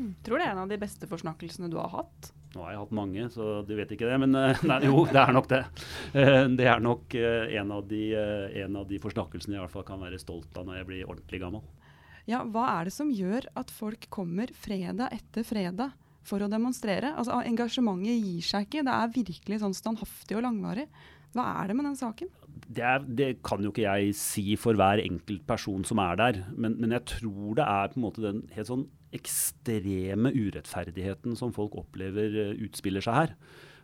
Jeg 0.00 0.16
Tror 0.24 0.40
det 0.40 0.48
er 0.48 0.54
en 0.54 0.64
av 0.64 0.72
de 0.72 0.80
beste 0.80 1.06
forsnakkelsene 1.06 1.68
du 1.70 1.76
har 1.76 1.92
hatt? 1.92 2.32
Nå 2.50 2.64
har 2.64 2.72
jeg 2.72 2.80
hatt 2.80 2.94
mange, 2.98 3.26
så 3.30 3.60
du 3.62 3.76
vet 3.78 3.92
ikke 3.94 4.08
det. 4.10 4.16
Men 4.24 4.34
eh, 4.34 4.62
nei, 4.70 4.80
jo, 4.88 5.04
det 5.10 5.20
er 5.22 5.34
nok 5.36 5.50
det. 5.52 5.60
Eh, 6.12 6.42
det 6.58 6.66
er 6.66 6.82
nok 6.82 7.14
eh, 7.18 7.54
en 7.60 7.74
av, 7.76 7.84
de, 7.90 8.02
en 8.64 8.80
av 8.80 8.88
de 8.90 8.98
forsnakkelsene 9.02 9.54
jeg 9.54 9.60
i 9.60 9.64
hvert 9.64 9.76
fall 9.76 9.86
kan 9.86 10.02
være 10.02 10.18
stolt 10.22 10.58
av 10.58 10.66
når 10.66 10.80
jeg 10.80 10.90
blir 10.90 11.06
ordentlig 11.06 11.42
gammel. 11.44 11.64
Ja, 12.28 12.42
Hva 12.46 12.66
er 12.76 12.88
det 12.88 12.94
som 12.94 13.10
gjør 13.14 13.46
at 13.58 13.70
folk 13.74 14.06
kommer 14.12 14.50
fredag 14.54 15.14
etter 15.14 15.46
fredag 15.46 15.94
for 16.26 16.42
å 16.42 16.50
demonstrere. 16.50 17.14
Altså, 17.16 17.38
engasjementet 17.48 18.18
gir 18.18 18.44
seg 18.44 18.66
ikke. 18.66 18.84
Det 18.86 18.96
er 18.96 19.14
virkelig 19.14 19.62
sånn 19.62 19.76
standhaftig 19.76 20.36
og 20.38 20.44
langvarig. 20.44 20.86
Hva 21.34 21.46
er 21.62 21.70
det 21.70 21.78
med 21.78 21.86
den 21.88 21.98
saken? 21.98 22.30
Det, 22.68 22.82
er, 22.84 23.04
det, 23.06 23.28
kan 23.46 23.62
jo 23.62 23.70
ikke 23.72 23.86
jeg 23.86 24.14
si 24.18 24.44
for 24.60 24.78
hver 24.78 25.02
enkelt 25.02 25.46
person 25.48 25.84
som 25.86 26.00
er 26.02 26.18
der, 26.20 26.42
men, 26.56 26.76
men, 26.80 26.94
jeg 26.96 27.06
tror 27.16 27.56
det 27.58 27.66
er 27.66 27.90
på 27.92 28.00
en 28.00 28.04
måte 28.06 28.24
den 28.24 28.44
helt 28.56 28.70
sånn 28.70 28.86
ekstreme 29.16 30.30
urettferdigheten 30.34 31.34
som 31.38 31.54
folk 31.54 31.74
opplever 31.80 32.36
uh, 32.36 32.62
utspiller 32.62 33.04
seg 33.04 33.16
her. 33.16 33.34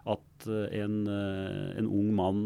At 0.06 0.47
uh, 0.47 0.66
en, 0.71 1.00
uh, 1.11 1.73
en, 1.78 1.88
ung 1.90 2.12
mann 2.14 2.42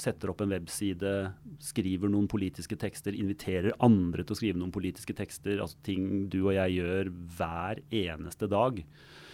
setter 0.00 0.32
opp 0.32 0.40
en 0.44 0.54
webside, 0.54 1.12
skriver 1.60 2.12
noen 2.12 2.30
politiske 2.32 2.78
tekster, 2.80 3.16
inviterer 3.16 3.76
andre 3.84 4.24
til 4.24 4.36
å 4.36 4.40
skrive 4.40 4.62
noen 4.62 4.72
politiske 4.74 5.16
tekster, 5.18 5.60
altså 5.60 5.80
ting 5.84 6.30
du 6.32 6.40
og 6.46 6.54
jeg 6.56 6.78
gjør 6.80 7.12
hver 7.36 7.84
eneste 8.04 8.48
dag 8.52 8.80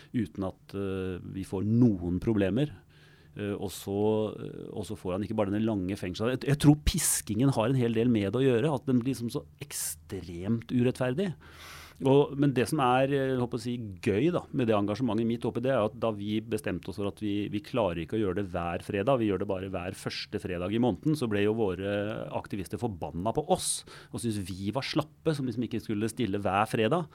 uten 0.09 0.47
at 0.49 0.73
vi 1.37 1.43
får 1.45 1.67
noen 1.69 2.17
problemer. 2.25 2.71
Uh, 3.39 3.55
og, 3.55 3.71
så, 3.71 3.99
uh, 4.35 4.69
og, 4.73 4.83
så, 4.89 4.97
får 4.99 5.15
han 5.15 5.25
ikke 5.27 5.37
bare 5.39 5.55
den 5.55 5.67
lange 5.67 5.95
fengselen. 5.99 6.35
Jeg, 6.35 6.49
jeg, 6.51 6.61
tror 6.65 6.79
piskingen 6.89 7.53
har 7.55 7.71
en 7.71 7.79
hel 7.79 7.95
del 7.95 8.11
med 8.11 8.33
det 8.35 8.41
å 8.41 8.47
gjøre. 8.47 8.73
At 8.75 8.89
den 8.91 9.03
blir 9.03 9.15
liksom 9.15 9.31
så 9.31 9.45
ekstremt 9.63 10.75
urettferdig. 10.75 11.31
Og, 12.07 12.37
men 12.39 12.53
det 12.55 12.69
som 12.71 12.79
er 12.85 13.11
si, 13.59 13.73
gøy 14.05 14.29
da, 14.31 14.45
med 14.55 14.69
det 14.71 14.77
engasjementet 14.77 15.27
mitt 15.27 15.47
oppi 15.49 15.65
det, 15.65 15.73
er 15.75 15.89
at 15.89 15.97
da 15.99 16.13
vi 16.15 16.37
bestemte 16.39 16.93
oss 16.93 17.01
for 17.01 17.11
at 17.11 17.19
vi, 17.23 17.49
vi, 17.51 17.63
klarer 17.65 18.05
ikke 18.05 18.15
å 18.15 18.21
gjøre 18.21 18.39
det 18.39 18.53
hver 18.53 18.85
fredag, 18.87 19.19
vi 19.19 19.33
gjør 19.33 19.43
det 19.43 19.49
bare 19.51 19.71
hver 19.75 19.97
første 19.99 20.39
fredag 20.43 20.75
i 20.75 20.81
måneden, 20.83 21.19
så 21.19 21.27
ble 21.31 21.43
jo 21.43 21.57
våre 21.59 21.91
aktivister 22.39 22.79
forbanna 22.79 23.33
på 23.35 23.43
oss 23.51 23.83
og 24.13 24.23
syntes 24.23 24.45
vi 24.47 24.71
var 24.75 24.87
slappe 24.87 25.35
som 25.35 25.49
liksom 25.49 25.67
ikke 25.67 25.83
skulle 25.83 26.11
stille 26.13 26.39
hver 26.43 26.71
fredag. 26.71 27.09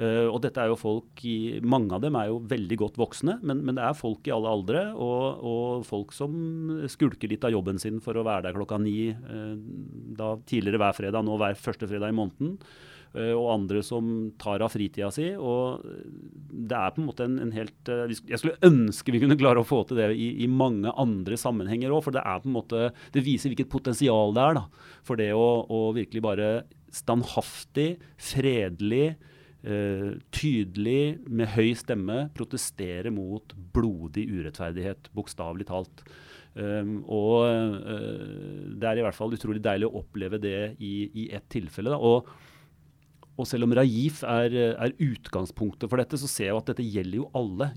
Uh, 0.00 0.30
og 0.32 0.38
dette 0.40 0.62
er 0.62 0.70
jo 0.70 0.78
folk 0.80 1.20
i, 1.28 1.60
Mange 1.68 1.92
av 1.92 2.00
dem 2.00 2.16
er 2.16 2.30
jo 2.30 2.38
veldig 2.48 2.78
godt 2.80 2.96
voksne, 2.96 3.34
men, 3.44 3.60
men 3.66 3.76
det 3.76 3.84
er 3.84 3.98
folk 3.98 4.24
i 4.24 4.32
alle 4.32 4.48
aldre. 4.48 4.86
Og, 4.96 5.42
og, 5.44 5.84
folk 5.84 6.14
som 6.16 6.32
skulker 6.88 7.28
litt 7.28 7.44
av 7.44 7.52
jobben 7.52 7.80
sin 7.82 8.00
for 8.00 8.16
å 8.16 8.24
være 8.24 8.46
der 8.48 8.56
klokka 8.56 8.80
ni 8.80 9.12
uh, 9.12 9.52
da 10.16 10.34
tidligere 10.48 10.80
hver 10.80 10.96
fredag, 10.96 11.28
nå 11.28 11.36
hver 11.40 11.60
første 11.60 11.90
fredag 11.90 12.14
i 12.14 12.16
måneden. 12.16 12.56
Uh, 13.12 13.34
og 13.36 13.50
andre 13.52 13.82
som 13.84 14.06
tar 14.40 14.64
av 14.64 14.72
fritida 14.72 15.10
si. 15.12 15.30
og 15.36 15.84
Det 15.84 16.78
er 16.78 16.94
på 16.94 17.02
en 17.02 17.08
måte 17.10 17.26
en, 17.28 17.38
en 17.44 17.52
helt 17.52 17.90
Jeg 17.92 18.40
skulle 18.40 18.56
ønske 18.64 19.12
vi 19.12 19.20
kunne 19.20 19.36
klare 19.40 19.60
å 19.60 19.68
få 19.68 19.82
til 19.88 20.00
det 20.00 20.10
i, 20.16 20.30
i 20.44 20.48
mange 20.48 20.92
andre 20.96 21.36
sammenhenger 21.40 21.92
òg. 21.92 22.06
For 22.06 22.16
det 22.16 22.24
er 22.24 22.40
på 22.40 22.48
en 22.48 22.56
måte, 22.56 22.86
det 23.12 23.24
viser 23.26 23.52
hvilket 23.52 23.72
potensial 23.72 24.32
det 24.36 24.46
er 24.46 24.60
da, 24.62 24.64
for 25.04 25.20
det 25.20 25.32
å, 25.36 25.48
å 25.68 25.82
virkelig 25.96 26.24
bare 26.24 26.48
standhaftig, 26.92 27.96
fredelig, 28.20 29.14
eh, 29.64 30.10
tydelig, 30.34 31.18
med 31.26 31.52
høy 31.56 31.72
stemme, 31.78 32.26
protestere 32.36 33.12
mot 33.14 33.54
blodig 33.74 34.26
urettferdighet, 34.28 35.10
bokstavelig 35.16 35.68
talt. 35.70 36.04
Um, 36.52 36.98
og 37.08 37.46
uh, 37.48 38.72
det 38.76 38.84
er 38.84 38.98
i 39.00 39.04
hvert 39.06 39.16
fall 39.16 39.32
utrolig 39.32 39.62
deilig 39.64 39.86
å 39.88 40.02
oppleve 40.02 40.36
det 40.36 40.74
i, 40.84 41.08
i 41.22 41.30
ett 41.32 41.46
tilfelle. 41.52 41.94
Da. 41.94 41.96
Og 41.96 42.28
og 43.40 43.48
selv 43.48 43.64
om 43.66 43.72
Raif 43.76 44.20
er, 44.28 44.54
er, 44.74 44.92
utgangspunktet 45.00 45.88
for 45.88 46.00
dette, 46.00 46.18
så 46.20 46.28
ser 46.28 46.50
jeg 46.50 46.58
at 46.58 46.68
dette 46.72 46.84
gjelder 46.84 47.22
jo 47.22 47.30
alle. 47.38 47.70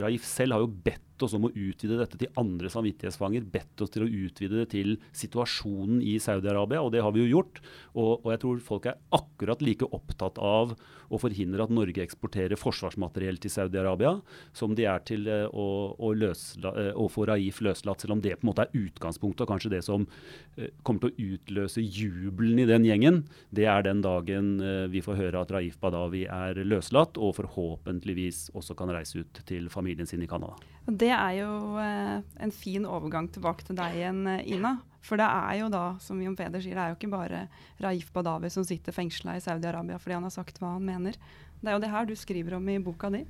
Raif 0.00 0.24
selv 0.26 0.56
har 0.56 0.64
jo 0.64 0.70
bedt 0.88 1.04
oss 1.26 1.34
om 1.36 1.48
å 1.48 1.52
utvide 1.52 1.98
dette 2.00 2.18
til 2.20 2.30
andre 2.40 2.70
samvittighetsfanger. 2.72 3.48
Bedt 3.52 3.84
oss 3.84 3.92
til 3.94 4.04
å 4.06 4.10
utvide 4.10 4.62
det 4.62 4.68
til 4.74 4.96
situasjonen 5.16 6.02
i 6.02 6.16
Saudi-Arabia, 6.22 6.82
og 6.84 6.92
det 6.94 7.02
har 7.04 7.14
vi 7.14 7.24
jo 7.24 7.38
gjort. 7.38 7.60
Og, 7.94 8.12
og, 8.22 8.30
jeg 8.34 8.42
tror 8.44 8.62
folk 8.64 8.88
er 8.90 9.00
akkurat 9.18 9.64
like 9.64 9.88
opptatt 9.94 10.38
av 10.42 10.76
å 11.08 11.20
forhindre 11.20 11.64
at 11.64 11.72
Norge 11.72 12.02
eksporterer 12.04 12.60
forsvarsmateriell 12.60 13.40
til 13.40 13.52
Saudi-Arabia, 13.52 14.18
som 14.56 14.74
de 14.76 14.86
er 14.88 15.04
til 15.08 15.28
uh, 15.30 15.46
å, 15.48 15.68
å, 15.96 16.12
løsla, 16.16 16.72
uh, 16.76 16.90
å, 17.00 17.08
få 17.12 17.26
Raif 17.30 17.62
løslatt, 17.64 18.04
selv 18.04 18.18
om 18.18 18.24
det 18.24 18.36
på 18.36 18.46
en 18.46 18.50
måte 18.50 18.66
er 18.66 18.76
utgangspunktet 18.76 19.46
og 19.46 19.52
kanskje 19.52 19.72
det 19.72 19.82
som 19.86 20.04
uh, 20.04 20.68
kommer 20.86 21.06
til 21.06 21.12
å 21.12 21.34
utløse 21.38 21.84
jubelen 21.84 22.62
i 22.62 22.68
den 22.68 22.86
gjengen. 22.88 23.22
Det 23.54 23.68
er 23.70 23.86
den 23.86 24.02
dagen 24.04 24.56
vi 24.92 25.00
får 25.04 25.18
høre 25.18 25.42
at 25.42 25.52
Raif 25.54 25.78
Badawi 25.80 26.24
er 26.30 26.60
løslatt, 26.66 27.18
og 27.20 27.36
forhåpentligvis 27.38 28.48
også 28.58 28.76
kan 28.78 28.92
reise 28.92 29.22
ut 29.22 29.42
til 29.48 29.70
familien 29.72 30.08
sin 30.08 30.22
i 30.24 30.30
Canada. 30.30 30.58
Det 30.88 31.10
er 31.12 31.32
jo 31.42 31.76
eh, 31.76 32.20
en 32.40 32.52
fin 32.54 32.86
overgang 32.88 33.28
tilbake 33.32 33.66
til 33.66 33.76
deg 33.76 33.98
igjen, 33.98 34.22
eh, 34.30 34.46
Ina. 34.56 34.78
For 35.04 35.20
det 35.20 35.26
er 35.28 35.58
jo 35.60 35.68
da, 35.72 35.82
som 36.02 36.20
Jon 36.20 36.36
Peder 36.36 36.62
sier, 36.64 36.76
det 36.76 36.84
er 36.84 36.92
jo 36.92 36.96
ikke 36.98 37.12
bare 37.12 37.42
Raif 37.84 38.08
Badawi 38.12 38.50
som 38.52 38.64
sitter 38.66 38.94
fengsla 38.96 39.36
i 39.36 39.42
Saudi-Arabia 39.44 39.98
fordi 40.00 40.16
han 40.16 40.26
har 40.26 40.34
sagt 40.34 40.58
hva 40.60 40.74
han 40.74 40.86
mener. 40.88 41.18
Det 41.60 41.68
er 41.68 41.76
jo 41.76 41.82
det 41.84 41.92
her 41.92 42.08
du 42.08 42.14
skriver 42.16 42.56
om 42.56 42.66
i 42.72 42.78
boka 42.82 43.12
di. 43.12 43.22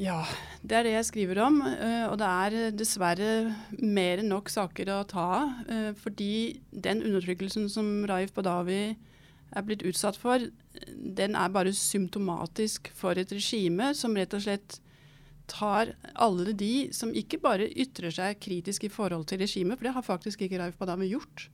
Ja, 0.00 0.22
det 0.64 0.76
er 0.78 0.86
det 0.86 0.94
jeg 0.94 1.08
skriver 1.10 1.42
om. 1.44 1.58
Uh, 1.60 2.06
og 2.08 2.16
det 2.22 2.28
er 2.28 2.76
dessverre 2.76 3.32
mer 3.76 4.22
enn 4.22 4.30
nok 4.32 4.48
saker 4.52 4.92
å 4.94 5.02
ta 5.08 5.26
av. 5.42 5.74
Fordi 6.00 6.62
den 6.72 7.02
undertrykkelsen 7.04 7.68
som 7.72 7.90
Raif 8.08 8.32
Badawi 8.36 8.94
er 9.52 9.66
blitt 9.66 9.84
utsatt 9.84 10.16
for, 10.20 10.46
den 10.96 11.36
er 11.36 11.52
bare 11.52 11.74
symptomatisk 11.76 12.88
for 12.96 13.18
et 13.20 13.34
regime 13.34 13.92
som 13.98 14.16
rett 14.16 14.32
og 14.36 14.46
slett 14.46 14.80
tar 15.52 15.92
alle 16.14 16.54
de 16.56 16.88
som 16.96 17.12
ikke 17.14 17.40
bare 17.42 17.68
ytrer 17.68 18.14
seg 18.14 18.40
kritisk 18.40 18.86
i 18.88 18.92
forhold 18.92 19.28
til 19.28 19.42
regimet, 19.42 19.78
for 19.78 19.88
det 19.88 19.96
har 19.96 20.06
faktisk 20.06 20.44
ikke 20.44 20.60
Raif 20.62 20.78
Badami 20.80 21.10
gjort. 21.12 21.50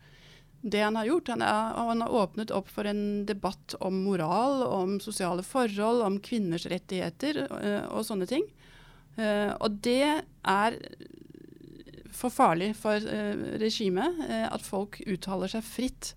Det 0.61 0.81
han 0.83 0.97
har 0.99 1.07
gjort, 1.07 1.29
han, 1.29 1.43
er, 1.43 1.75
han 1.79 2.03
har 2.03 2.15
åpnet 2.23 2.51
opp 2.55 2.71
for 2.73 2.87
en 2.89 3.25
debatt 3.27 3.77
om 3.85 4.01
moral, 4.03 4.65
om 4.67 4.97
sosiale 5.03 5.45
forhold, 5.47 6.03
om 6.03 6.19
kvinners 6.23 6.67
rettigheter 6.71 7.45
uh, 7.47 7.85
og 7.95 8.07
sånne 8.07 8.27
ting. 8.27 8.47
Uh, 9.19 9.55
og 9.63 9.79
det 9.87 10.03
er 10.03 10.79
for 12.15 12.35
farlig 12.35 12.73
for 12.79 12.99
uh, 12.99 13.45
regimet 13.63 14.19
at 14.49 14.67
folk 14.67 14.99
uttaler 15.07 15.51
seg 15.53 15.63
fritt. 15.67 16.13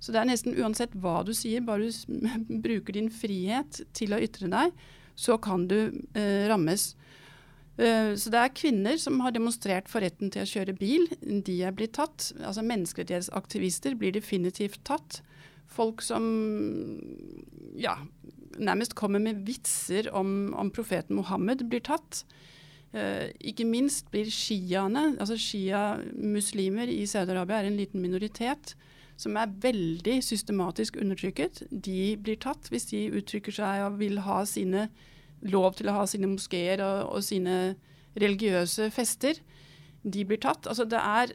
Så 0.00 0.14
det 0.14 0.22
er 0.22 0.30
nesten 0.30 0.56
uansett 0.56 0.96
hva 0.98 1.20
du 1.26 1.34
sier, 1.36 1.60
bare 1.64 1.84
du 1.92 2.56
bruker 2.64 2.96
din 2.96 3.12
frihet 3.12 3.84
til 3.96 4.16
å 4.16 4.20
ytre 4.24 4.48
deg, 4.52 4.72
så 5.14 5.36
kan 5.36 5.68
du 5.68 5.92
rammes. 6.48 6.94
Uh, 7.78 8.12
så 8.20 8.32
det 8.32 8.40
er 8.40 8.56
kvinner 8.56 8.98
som 9.00 9.20
har 9.24 9.34
demonstrert 9.34 9.88
for 9.90 10.04
retten 10.04 10.32
til 10.32 10.44
å 10.44 10.50
kjøre 10.50 10.76
bil. 10.76 11.08
De 11.20 11.60
er 11.64 11.74
blitt 11.76 11.96
tatt. 11.98 12.32
Altså 12.42 12.64
Menneskerettighetsaktivister 12.66 13.96
blir 13.98 14.14
definitivt 14.16 14.82
tatt. 14.88 15.22
Folk 15.72 16.04
som 16.04 16.26
ja, 17.80 17.96
nærmest 18.60 18.96
kommer 18.98 19.22
med 19.24 19.46
vitser 19.46 20.10
om, 20.12 20.52
om 20.58 20.70
profeten 20.70 21.16
Mohammed, 21.16 21.64
blir 21.70 21.84
tatt. 21.84 22.24
Uh, 22.92 23.32
ikke 23.40 23.64
minst 23.64 24.10
blir 24.12 24.28
shiaene, 24.28 25.14
altså 25.16 25.38
shia-muslimer 25.40 26.92
i 26.92 27.06
Saudi-Arabia 27.08 27.62
er 27.62 27.70
en 27.70 27.80
liten 27.80 28.04
minoritet 28.04 28.74
som 29.22 29.36
er 29.38 29.54
veldig 29.62 30.18
systematisk 30.24 30.98
undertrykket. 31.00 31.62
De 31.70 32.16
blir 32.20 32.38
tatt 32.42 32.68
hvis 32.72 32.90
de 32.90 33.06
uttrykker 33.16 33.54
seg 33.54 33.86
og 33.86 33.98
vil 34.02 34.20
ha 34.26 34.42
sine 34.48 34.88
lov 35.42 35.74
til 35.78 35.90
å 35.90 35.96
ha 36.00 36.06
sine 36.06 36.30
moskeer 36.30 36.82
og, 36.84 37.16
og 37.16 37.24
sine 37.26 37.74
religiøse 38.18 38.90
fester. 38.94 39.40
De 40.02 40.24
blir 40.26 40.40
tatt. 40.42 40.68
Altså 40.70 40.86
det 40.88 41.00
er 41.00 41.34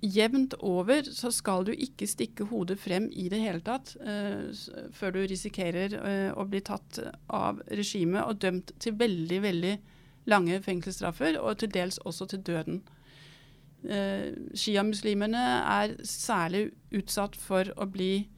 jevnt 0.00 0.54
over 0.64 1.04
så 1.12 1.30
skal 1.34 1.66
du 1.68 1.72
ikke 1.72 2.08
stikke 2.08 2.46
hodet 2.48 2.78
frem 2.80 3.08
i 3.12 3.28
det 3.32 3.40
hele 3.42 3.60
tatt 3.64 3.92
uh, 4.00 4.48
før 4.96 5.16
du 5.16 5.20
risikerer 5.28 5.96
uh, 5.96 6.30
å 6.40 6.46
bli 6.48 6.62
tatt 6.64 7.02
av 7.28 7.60
regimet 7.68 8.24
og 8.24 8.40
dømt 8.40 8.72
til 8.80 8.96
veldig, 9.00 9.42
veldig 9.44 9.74
lange 10.30 10.60
fengselsstraffer, 10.62 11.38
og 11.40 11.60
til 11.60 11.72
dels 11.74 11.98
også 12.06 12.28
til 12.32 12.42
døden. 12.46 12.82
Uh, 13.84 14.32
Sjiamuslimene 14.56 15.44
er 15.64 15.96
særlig 16.04 16.70
utsatt 16.96 17.36
for 17.36 17.72
å 17.76 17.88
bli 17.88 18.28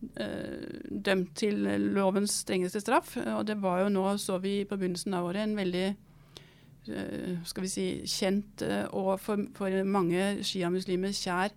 dømt 0.00 1.34
til 1.36 1.66
lovens 1.92 2.38
strengeste 2.42 2.80
straff. 2.80 3.16
Og 3.20 3.42
det 3.48 3.58
var 3.60 3.82
jo 3.82 3.90
nå, 3.92 4.04
så 4.16 4.38
vi 4.40 4.62
på 4.64 4.78
begynnelsen 4.80 5.16
av 5.16 5.28
året, 5.28 5.44
en 5.44 5.58
veldig 5.58 5.86
uh, 5.92 7.34
skal 7.44 7.66
vi 7.66 7.72
si, 7.72 7.88
kjent 8.08 8.64
og 8.96 9.12
for, 9.20 9.44
for 9.56 9.82
mange 9.84 10.38
sjiamuslimer 10.46 11.12
kjær 11.16 11.56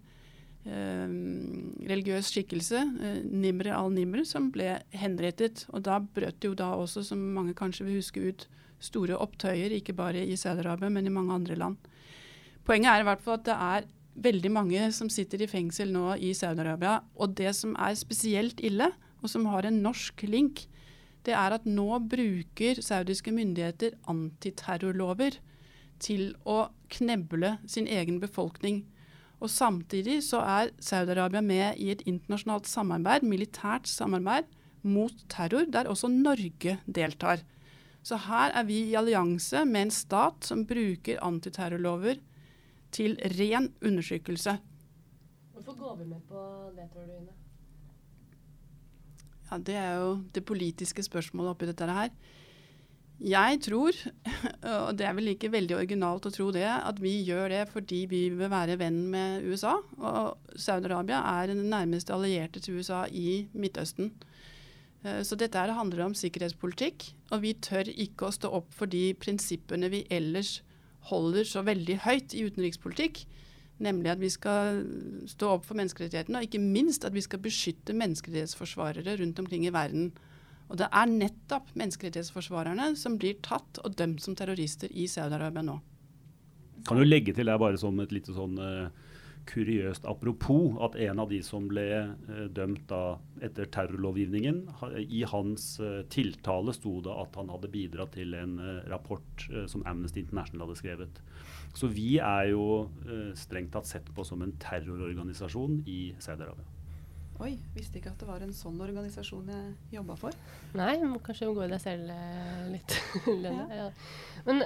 religiøs 0.63 2.29
skikkelse, 2.31 2.79
Nimre 3.27 3.73
al-Nimr, 3.75 4.23
som 4.23 4.45
ble 4.53 4.77
henrettet. 4.95 5.65
Og 5.75 5.83
da 5.83 5.97
brøt 5.99 6.45
jo 6.45 6.53
da 6.55 6.69
også, 6.79 7.03
som 7.03 7.19
mange 7.35 7.55
kanskje 7.57 7.87
vil 7.87 7.99
huske, 7.99 8.23
ut 8.23 8.45
store 8.83 9.17
opptøyer, 9.19 9.75
ikke 9.75 9.95
bare 9.95 10.23
i 10.23 10.37
Saudi-Arabia, 10.39 10.91
men 10.91 11.07
i 11.07 11.13
mange 11.13 11.35
andre 11.35 11.57
land. 11.59 11.77
Poenget 12.63 12.93
er 12.93 13.03
i 13.03 13.07
hvert 13.09 13.23
fall 13.23 13.39
at 13.39 13.45
det 13.47 13.57
er 13.59 13.91
veldig 14.15 14.51
mange 14.53 14.89
som 14.93 15.09
sitter 15.11 15.41
i 15.43 15.49
fengsel 15.49 15.91
nå 15.93 16.17
i 16.21 16.33
Saudi-Arabia. 16.37 16.99
Og 17.17 17.33
det 17.37 17.53
som 17.57 17.75
er 17.79 17.97
spesielt 17.97 18.61
ille, 18.63 18.91
og 19.23 19.31
som 19.31 19.47
har 19.49 19.65
en 19.65 19.81
norsk 19.83 20.25
link, 20.27 20.65
det 21.23 21.35
er 21.39 21.55
at 21.55 21.65
nå 21.65 21.87
bruker 22.11 22.81
saudiske 22.83 23.31
myndigheter 23.31 23.95
antiterrorlover 24.11 25.39
til 26.03 26.33
å 26.43 26.65
kneble 26.91 27.57
sin 27.69 27.87
egen 27.87 28.19
befolkning. 28.19 28.83
Og 29.43 29.51
Samtidig 29.51 30.21
så 30.23 30.41
er 30.43 30.73
Saudi-Arabia 30.83 31.41
med 31.43 31.79
i 31.79 31.89
et 31.91 32.03
internasjonalt 32.07 32.67
samarbeid, 32.67 33.25
militært 33.27 33.89
samarbeid 33.91 34.47
mot 34.83 35.15
terror, 35.31 35.65
der 35.71 35.87
også 35.91 36.11
Norge 36.11 36.77
deltar. 36.85 37.43
Så 38.03 38.19
her 38.25 38.51
er 38.51 38.67
vi 38.67 38.81
i 38.89 38.97
allianse 38.99 39.63
med 39.67 39.87
en 39.87 39.95
stat 39.95 40.47
som 40.47 40.65
bruker 40.67 41.21
antiterrorlover 41.23 42.19
til 42.93 43.17
ren 43.37 43.71
undertrykkelse. 43.81 44.57
Hvorfor 45.53 45.79
går 45.79 45.97
vi 46.01 46.09
med 46.11 46.21
på 46.29 46.43
det, 46.75 46.89
tror 46.93 47.07
du, 47.07 47.15
Ine? 47.17 47.35
Ja, 49.51 49.57
Det 49.57 49.75
er 49.75 49.91
jo 50.01 50.15
det 50.33 50.45
politiske 50.45 51.03
spørsmålet 51.03 51.53
oppi 51.53 51.69
dette 51.69 51.85
her. 51.85 52.09
Jeg 53.23 53.59
tror, 53.61 53.93
og 54.87 54.97
det 54.97 55.05
er 55.05 55.13
vel 55.15 55.31
ikke 55.31 55.51
veldig 55.53 55.75
originalt 55.77 56.25
å 56.27 56.31
tro 56.33 56.49
det, 56.51 56.65
at 56.65 56.97
vi 56.99 57.21
gjør 57.23 57.53
det 57.53 57.61
fordi 57.71 58.01
vi 58.09 58.23
vil 58.33 58.49
være 58.51 58.79
venn 58.81 59.05
med 59.13 59.45
USA. 59.45 59.77
Og 60.01 60.57
Saudi-Arabia 60.59 61.21
er 61.37 61.53
den 61.53 61.69
nærmeste 61.71 62.15
allierte 62.15 62.59
til 62.59 62.81
USA 62.81 63.05
i 63.07 63.45
Midtøsten. 63.53 64.11
Eh, 65.05 65.21
så 65.23 65.37
dette 65.39 65.59
her 65.59 65.71
handler 65.77 66.07
om 66.07 66.17
sikkerhetspolitikk, 66.17 67.13
og 67.31 67.45
vi 67.45 67.53
tør 67.53 67.93
ikke 67.93 68.27
å 68.27 68.35
stå 68.35 68.51
opp 68.59 68.73
for 68.75 68.91
de 68.91 69.11
prinsippene 69.15 69.91
vi 69.93 70.03
ellers 70.11 70.61
holder 71.09 71.47
så 71.47 71.63
veldig 71.65 71.99
høyt 72.05 72.35
i 72.35 72.45
utenrikspolitikk. 72.47 73.23
Nemlig 73.83 74.11
at 74.13 74.21
vi 74.21 74.29
skal 74.31 74.83
stå 75.27 75.55
opp 75.55 75.65
for 75.67 75.77
menneskerettighetene, 75.79 76.39
og 76.39 76.47
ikke 76.47 76.61
minst 76.61 77.07
at 77.07 77.15
vi 77.15 77.23
skal 77.25 77.41
beskytte 77.43 77.95
menneskerettighetsforsvarere 77.97 79.17
rundt 79.19 79.41
omkring 79.41 79.65
i 79.67 79.73
verden. 79.73 80.11
Og 80.69 80.77
det 80.79 80.87
er 80.87 81.09
nettopp 81.09 81.73
menneskerettighetsforsvarerne 81.79 82.93
som 82.99 83.17
blir 83.19 83.41
tatt 83.45 83.81
og 83.83 83.97
dømt 83.99 84.23
som 84.23 84.37
terrorister 84.37 84.93
i 84.93 85.09
Saudi-Arabia 85.11 85.65
nå. 85.65 85.79
Kan 86.87 86.99
du 86.99 87.05
legge 87.07 87.33
til 87.35 87.47
det 87.49 87.57
bare 87.59 87.79
som 87.79 87.99
et 88.03 88.13
lite 88.15 88.35
sånn 88.35 88.55
uh, 88.59 88.87
kuriøst 89.49 90.05
apropos 90.09 90.77
at 90.85 90.97
en 91.07 91.21
av 91.23 91.31
de 91.31 91.39
som 91.45 91.65
ble 91.69 91.87
uh, 92.03 92.45
dømt 92.53 92.85
da 92.89 93.17
etter 93.43 93.69
terrorlovgivningen, 93.73 94.61
ha, 94.79 94.91
i 94.99 95.23
hans 95.29 95.75
uh, 95.83 96.01
tiltale 96.13 96.75
sto 96.75 96.99
det 97.05 97.15
at 97.25 97.39
han 97.39 97.51
hadde 97.53 97.71
bidratt 97.73 98.15
til 98.17 98.35
en 98.37 98.59
rapport 98.91 99.47
som 99.69 99.83
Amnesty 99.89 100.23
International 100.23 100.67
hadde 100.67 100.79
skrevet. 100.79 101.23
Så 101.73 101.89
vi 101.89 102.19
er 102.21 102.51
jo 102.51 102.85
strengt 103.39 103.71
tatt 103.73 103.89
sett 103.89 104.11
på 104.13 104.25
som 104.27 104.43
en 104.45 104.53
terrororganisasjon 104.61 105.79
i 105.89 105.99
Saudi-Arabia. 106.21 106.67
Oi, 107.41 107.55
visste 107.73 107.97
ikke 107.97 108.11
at 108.13 108.21
det 108.21 108.27
var 108.29 108.43
en 108.45 108.53
sånn 108.53 108.77
organisasjon 108.85 109.49
jeg 109.49 109.97
jobba 109.97 110.15
for. 110.19 110.37
Nei, 110.77 110.93
må 111.01 111.17
kanskje 111.23 111.49
gå 111.49 111.65
i 111.65 111.71
deg 111.71 111.81
selv 111.81 112.13
litt, 112.69 112.97
Lene. 113.43 113.65
Ja. 113.73 113.87
Men 114.45 114.61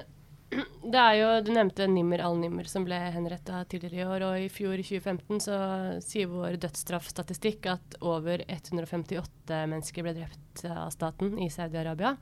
det 0.94 1.00
er 1.02 1.16
jo, 1.20 1.30
Du 1.44 1.52
nevnte 1.56 1.88
Nimmer 1.92 2.24
al-Nimmer 2.24 2.68
som 2.70 2.86
ble 2.88 2.98
henretta 3.14 3.64
tidligere 3.70 4.06
i 4.06 4.08
år. 4.08 4.26
og 4.30 4.46
I 4.46 4.50
fjor, 4.52 4.78
i 4.80 4.86
2015, 4.86 5.44
så 5.44 5.60
sier 6.06 6.32
vår 6.32 6.60
dødsstraffstatistikk 6.64 7.68
at 7.74 8.00
over 8.02 8.44
158 8.48 9.62
mennesker 9.68 10.08
ble 10.08 10.16
drept 10.22 10.66
av 10.72 10.90
staten 10.96 11.36
i 11.44 11.50
Saudi-Arabia. 11.54 12.16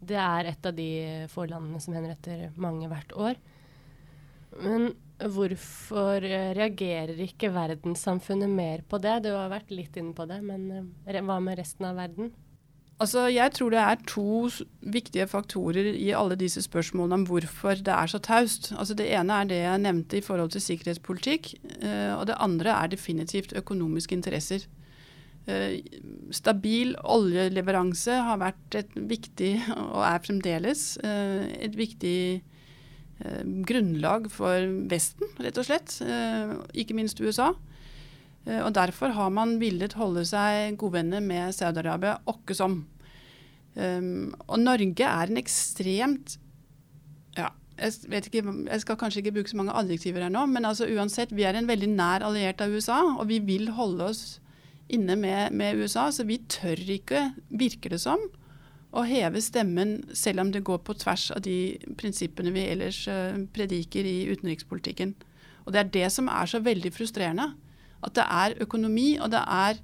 Det 0.00 0.16
er 0.16 0.48
et 0.48 0.66
av 0.66 0.76
de 0.76 0.90
få 1.28 1.44
landene 1.50 1.80
som 1.84 1.96
henretter 1.96 2.48
mange 2.56 2.88
hvert 2.88 3.12
år. 3.12 3.40
Men 4.64 4.94
hvorfor 5.20 6.24
reagerer 6.56 7.20
ikke 7.26 7.52
verdenssamfunnet 7.52 8.50
mer 8.50 8.82
på 8.88 8.98
det? 9.02 9.18
Du 9.26 9.34
har 9.34 9.52
vært 9.52 9.70
litt 9.74 9.98
inne 10.00 10.16
på 10.16 10.24
det, 10.26 10.40
men 10.42 10.94
hva 11.04 11.36
med 11.44 11.60
resten 11.60 11.86
av 11.90 12.00
verden? 12.00 12.32
Altså, 13.00 13.22
jeg 13.32 13.54
tror 13.56 13.72
det 13.72 13.80
er 13.80 14.02
to 14.08 14.24
viktige 14.92 15.24
faktorer 15.28 15.86
i 15.96 16.10
alle 16.12 16.36
disse 16.36 16.60
spørsmålene 16.60 17.16
om 17.16 17.22
hvorfor 17.30 17.78
det 17.80 17.94
er 17.94 18.10
så 18.12 18.18
taust. 18.20 18.74
Altså, 18.76 18.94
det 18.94 19.06
ene 19.08 19.38
er 19.40 19.48
det 19.48 19.60
jeg 19.62 19.80
nevnte 19.80 20.18
i 20.18 20.24
forhold 20.24 20.52
til 20.52 20.60
sikkerhetspolitikk. 20.60 21.54
Uh, 21.80 22.18
og 22.18 22.26
det 22.28 22.36
andre 22.36 22.74
er 22.76 22.92
definitivt 22.92 23.54
økonomiske 23.56 24.18
interesser. 24.18 24.66
Uh, 25.48 25.80
stabil 26.30 26.92
oljeleveranse 27.00 28.20
har 28.28 28.42
vært 28.42 28.76
et 28.82 28.92
viktig, 28.94 29.54
og 29.78 30.04
er 30.04 30.20
fremdeles, 30.26 30.84
uh, 31.04 31.48
et 31.56 31.76
viktig 31.76 32.42
grunnlag 33.68 34.30
for 34.32 34.64
Vesten, 34.88 35.28
rett 35.44 35.58
og 35.60 35.66
slett. 35.66 35.98
ikke 36.72 36.94
minst 36.96 37.20
USA. 37.20 37.50
Eh, 38.46 38.60
og 38.64 38.72
Derfor 38.76 39.14
har 39.16 39.30
man 39.34 39.58
villet 39.60 39.96
holde 39.98 40.24
seg 40.28 40.78
godvenner 40.80 41.22
med 41.24 41.54
Saudi-Arabia 41.56 42.18
åkke 42.30 42.56
som. 42.56 42.82
Um, 43.70 44.32
og 44.50 44.58
Norge 44.58 45.06
er 45.06 45.30
en 45.30 45.38
ekstremt 45.38 46.32
ja, 47.36 47.52
jeg, 47.78 48.08
vet 48.10 48.26
ikke, 48.26 48.42
jeg 48.66 48.82
skal 48.82 48.96
kanskje 48.98 49.20
ikke 49.22 49.34
bruke 49.36 49.52
så 49.52 49.60
mange 49.60 49.76
adjektiver 49.78 50.24
her 50.26 50.32
nå, 50.34 50.42
men 50.50 50.66
altså 50.66 50.88
uansett, 50.90 51.30
vi 51.30 51.46
er 51.46 51.54
en 51.54 51.68
veldig 51.70 51.86
nær 51.92 52.26
alliert 52.26 52.60
av 52.64 52.74
USA, 52.74 52.98
og 53.14 53.28
vi 53.30 53.38
vil 53.46 53.70
holde 53.76 54.10
oss 54.10 54.24
inne 54.90 55.14
med, 55.14 55.54
med 55.54 55.78
USA. 55.78 56.08
Så 56.10 56.26
vi 56.26 56.40
tør 56.50 56.82
ikke, 56.96 57.28
virker 57.62 57.94
det 57.94 58.02
som, 58.02 58.26
å 58.90 59.06
heve 59.06 59.38
stemmen 59.38 60.00
selv 60.18 60.42
om 60.42 60.50
det 60.50 60.64
går 60.66 60.82
på 60.82 60.96
tvers 60.98 61.28
av 61.36 61.44
de 61.46 61.78
prinsippene 61.98 62.50
vi 62.50 62.66
ellers 62.72 63.04
uh, 63.06 63.38
prediker 63.54 64.02
i 64.02 64.24
utenrikspolitikken. 64.32 65.14
Og 65.62 65.72
Det 65.72 65.84
er 65.84 65.92
det 65.94 66.08
som 66.10 66.26
er 66.32 66.50
så 66.50 66.58
veldig 66.64 66.90
frustrerende 66.96 67.52
at 68.06 68.16
det 68.16 68.26
er 68.26 68.56
økonomi 68.64 69.14
og 69.20 69.30
det 69.34 69.42
er 69.42 69.80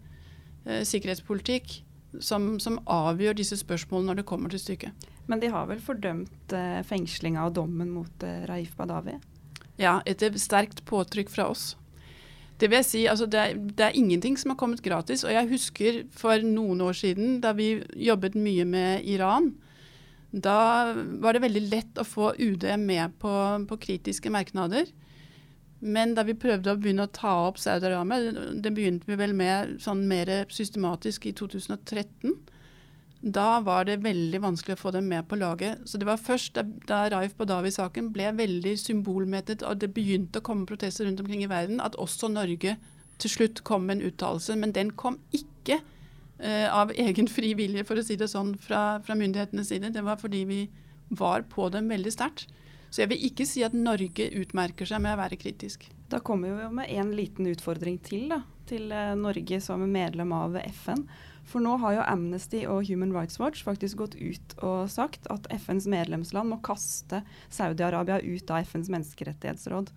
eh, 0.66 0.82
sikkerhetspolitikk 0.88 1.80
som, 2.24 2.56
som, 2.62 2.78
avgjør 2.88 3.36
disse 3.36 3.58
spørsmålene 3.60 4.12
når 4.12 4.20
det 4.20 4.28
kommer 4.28 4.52
til 4.52 4.62
stykket. 4.62 5.08
Men 5.26 5.42
de 5.42 5.50
har 5.52 5.66
vel 5.68 5.82
fordømt 5.82 6.54
eh, 6.54 6.82
fengslinga 6.86 7.48
og 7.48 7.56
dommen 7.58 7.90
mot 7.92 8.24
eh, 8.24 8.44
Raif 8.48 8.76
Badawi? 8.78 9.18
Ja, 9.80 9.98
etter 10.08 10.36
sterkt 10.40 10.84
påtrykk 10.88 11.32
fra 11.32 11.50
oss. 11.52 11.74
Det 12.56 12.70
vil 12.70 12.78
jeg 12.80 12.88
si, 12.88 13.02
altså 13.10 13.26
det, 13.28 13.40
er, 13.40 13.58
det 13.76 13.84
er 13.84 13.98
ingenting 13.98 14.38
som 14.40 14.54
har 14.54 14.60
kommet 14.60 14.80
gratis. 14.84 15.26
Og 15.26 15.34
jeg 15.34 15.50
husker 15.50 15.98
for 16.16 16.40
noen 16.40 16.80
år 16.86 16.96
siden, 16.96 17.40
da 17.44 17.52
vi 17.56 17.82
jobbet 18.00 18.38
mye 18.40 18.64
med 18.64 19.04
Iran, 19.04 19.50
da 20.32 20.94
var 21.20 21.36
det 21.36 21.44
veldig 21.44 21.64
lett 21.68 22.00
å 22.00 22.06
få 22.06 22.32
UD 22.38 22.64
med 22.80 23.18
på, 23.20 23.32
på 23.68 23.78
kritiske 23.82 24.32
merknader. 24.32 24.88
Men 25.80 26.14
da 26.16 26.24
vi 26.24 26.36
prøvde 26.38 26.72
å 26.72 26.80
begynne 26.80 27.04
å 27.04 27.12
ta 27.12 27.32
opp 27.46 27.58
Saudi-Arabia, 27.60 28.52
det 28.62 28.72
begynte 28.74 29.08
vi 29.10 29.18
vel 29.20 29.34
med 29.36 29.76
sånn 29.84 30.06
mer 30.08 30.30
systematisk 30.52 31.26
i 31.28 31.34
2013. 31.36 32.32
Da 33.26 33.60
var 33.64 33.84
det 33.88 33.98
veldig 34.04 34.40
vanskelig 34.44 34.76
å 34.76 34.80
få 34.80 34.92
dem 34.94 35.08
med 35.10 35.26
på 35.28 35.38
laget. 35.40 35.82
Så 35.84 35.98
det 35.98 36.08
var 36.08 36.20
først 36.20 36.54
da, 36.56 36.64
da 36.88 37.06
Raif 37.12 37.36
Badawi-saken 37.36 38.12
ble 38.14 38.30
veldig 38.38 38.76
symbolmettet, 38.80 39.64
og 39.66 39.80
det 39.82 39.92
begynte 39.96 40.40
å 40.40 40.46
komme 40.46 40.68
protester 40.68 41.08
rundt 41.08 41.20
omkring 41.20 41.44
i 41.44 41.50
verden, 41.50 41.80
at 41.82 41.98
også 42.00 42.30
Norge 42.32 42.76
til 43.20 43.32
slutt 43.32 43.64
kom 43.64 43.88
med 43.88 43.98
en 43.98 44.10
uttalelse. 44.10 44.56
Men 44.56 44.72
den 44.76 44.94
kom 44.96 45.18
ikke 45.36 45.80
eh, 46.40 46.68
av 46.72 46.92
egen 46.96 47.28
fri 47.28 47.52
vilje, 47.58 47.84
for 47.88 48.00
å 48.00 48.04
si 48.04 48.16
det 48.20 48.30
sånn, 48.32 48.54
fra, 48.60 49.00
fra 49.04 49.16
myndighetenes 49.18 49.72
side. 49.72 49.92
Det 49.92 50.04
var 50.06 50.20
fordi 50.20 50.44
vi 50.48 50.60
var 51.08 51.44
på 51.50 51.68
dem 51.72 51.92
veldig 51.92 52.12
sterkt. 52.12 52.48
Så 52.90 53.02
jeg 53.02 53.12
vil 53.12 53.24
ikke 53.28 53.46
si 53.48 53.64
at 53.66 53.74
Norge 53.76 54.28
utmerker 54.40 54.88
seg 54.88 55.02
med 55.04 55.16
å 55.16 55.20
være 55.20 55.38
kritisk. 55.40 55.88
Da 56.10 56.20
kommer 56.22 56.54
vi 56.54 56.66
jo 56.66 56.74
med 56.78 56.90
en 56.94 57.14
liten 57.18 57.48
utfordring 57.50 57.98
til 58.06 58.28
da, 58.30 58.40
til 58.70 58.92
eh, 58.94 59.14
Norge 59.18 59.58
som 59.62 59.82
medlem 59.90 60.34
av 60.36 60.58
FN. 60.62 61.02
For 61.46 61.62
nå 61.62 61.76
har 61.82 61.96
jo 61.96 62.06
Amnesty 62.06 62.64
og 62.66 62.88
Human 62.88 63.14
Rights 63.14 63.38
Watch 63.42 63.62
faktisk 63.66 64.00
gått 64.02 64.16
ut 64.18 64.56
og 64.66 64.90
sagt 64.90 65.28
at 65.30 65.46
FNs 65.54 65.86
medlemsland 65.90 66.50
må 66.50 66.58
kaste 66.66 67.22
Saudi-Arabia 67.54 68.18
ut 68.22 68.50
av 68.50 68.66
FNs 68.66 68.90
menneskerettighetsråd. 68.94 69.92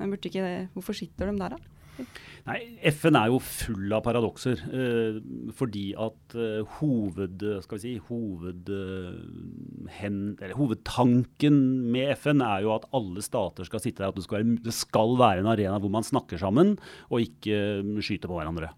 Men 0.00 0.16
ikke, 0.16 0.68
hvorfor 0.74 0.96
sitter 0.96 1.30
de 1.30 1.36
der, 1.42 1.56
da? 1.56 2.06
Nei, 2.44 2.58
FN 2.90 3.16
er 3.16 3.30
jo 3.32 3.38
full 3.40 3.92
av 3.96 4.02
paradokser. 4.04 4.60
Eh, 4.68 5.16
fordi 5.56 5.86
at 5.96 6.34
eh, 6.36 6.74
hoved, 6.76 7.40
skal 7.64 7.78
vi 7.78 7.80
si, 7.80 7.92
hoved, 8.10 8.68
eh, 8.68 9.88
hen, 9.96 10.18
hovedtanken 10.52 11.56
med 11.94 12.12
FN 12.18 12.44
er 12.44 12.66
jo 12.66 12.74
at 12.74 12.84
alle 12.96 13.24
stater 13.24 13.64
skal 13.64 13.80
sitte 13.80 14.02
der. 14.04 14.12
At 14.12 14.20
det 14.20 14.26
skal, 14.26 14.42
være, 14.42 14.58
det 14.66 14.76
skal 14.76 15.16
være 15.20 15.40
en 15.40 15.48
arena 15.54 15.80
hvor 15.80 15.94
man 15.94 16.04
snakker 16.04 16.40
sammen 16.40 16.74
og 17.08 17.24
ikke 17.24 17.80
um, 17.80 17.96
skyter 18.04 18.28
på 18.28 18.36
hverandre. 18.36 18.74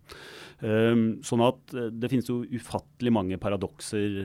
Um, 0.63 1.19
sånn 1.27 1.43
at 1.45 1.75
uh, 1.75 1.91
det 1.91 2.09
finnes 2.13 2.31
jo 2.31 2.45
ufattelig 2.47 3.13
mange 3.13 3.37
paradokser 3.43 4.23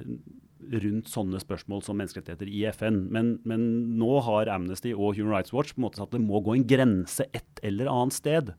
rundt 0.83 1.09
sånne 1.09 1.39
spørsmål 1.41 1.83
som 1.85 1.97
menneskerettigheter 1.99 2.49
i 2.49 2.63
FN. 2.75 3.05
Men, 3.13 3.33
men, 3.47 3.65
nå 3.99 4.19
har 4.25 4.51
Amnesty 4.51 4.93
og 4.93 5.17
Human 5.17 5.33
Rights 5.35 5.53
Watch 5.55 5.75
på 5.75 5.81
en 5.81 5.87
måte 5.87 6.01
sagt 6.01 6.11
at 6.11 6.17
det 6.17 6.25
må 6.25 6.41
gå 6.43 6.55
en 6.57 6.67
grense 6.67 7.27
et 7.35 7.63
eller 7.65 7.89
annet 7.91 8.17
sted. 8.17 8.53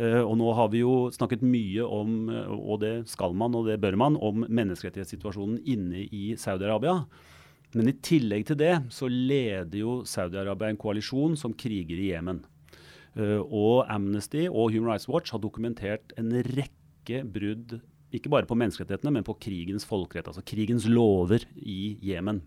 Uh, 0.00 0.22
og 0.22 0.36
nå 0.40 0.54
har 0.56 0.72
vi 0.72 0.82
jo 0.82 0.94
snakket 1.14 1.44
mye 1.44 1.84
om, 1.84 2.16
og 2.56 2.80
det 2.84 2.94
skal 3.12 3.36
man 3.38 3.56
og 3.58 3.68
det 3.68 3.78
bør 3.82 3.98
man, 4.00 4.16
om 4.16 4.46
menneskerettighetssituasjonen 4.48 5.60
inne 5.68 6.06
i 6.08 6.32
Saudi-Arabia. 6.40 7.02
Men 7.76 7.88
i 7.88 7.96
tillegg 8.04 8.48
til 8.50 8.58
det 8.60 8.74
så 8.92 9.08
leder 9.08 9.78
jo 9.78 10.00
Saudi-Arabia 10.08 10.72
en 10.72 10.80
koalisjon 10.80 11.38
som 11.40 11.56
kriger 11.56 11.96
i 12.00 12.10
Jemen. 12.12 12.42
Uh, 13.16 13.40
og 13.44 13.86
Amnesty 13.92 14.46
og 14.48 14.72
Human 14.72 14.94
Rights 14.94 15.08
Watch 15.10 15.34
har 15.34 15.42
dokumentert 15.42 16.14
en 16.20 16.32
rekke 16.32 17.24
brudd 17.28 17.80
ikke 18.12 18.32
bare 18.32 18.48
på 18.48 18.56
menneskerettighetene, 18.58 19.14
men 19.18 19.26
på 19.26 19.36
krigens 19.40 19.86
folkerett, 19.88 20.28
altså 20.30 20.44
krigens 20.46 20.86
lover 20.90 21.44
i 21.56 21.96
Jemen. 22.04 22.42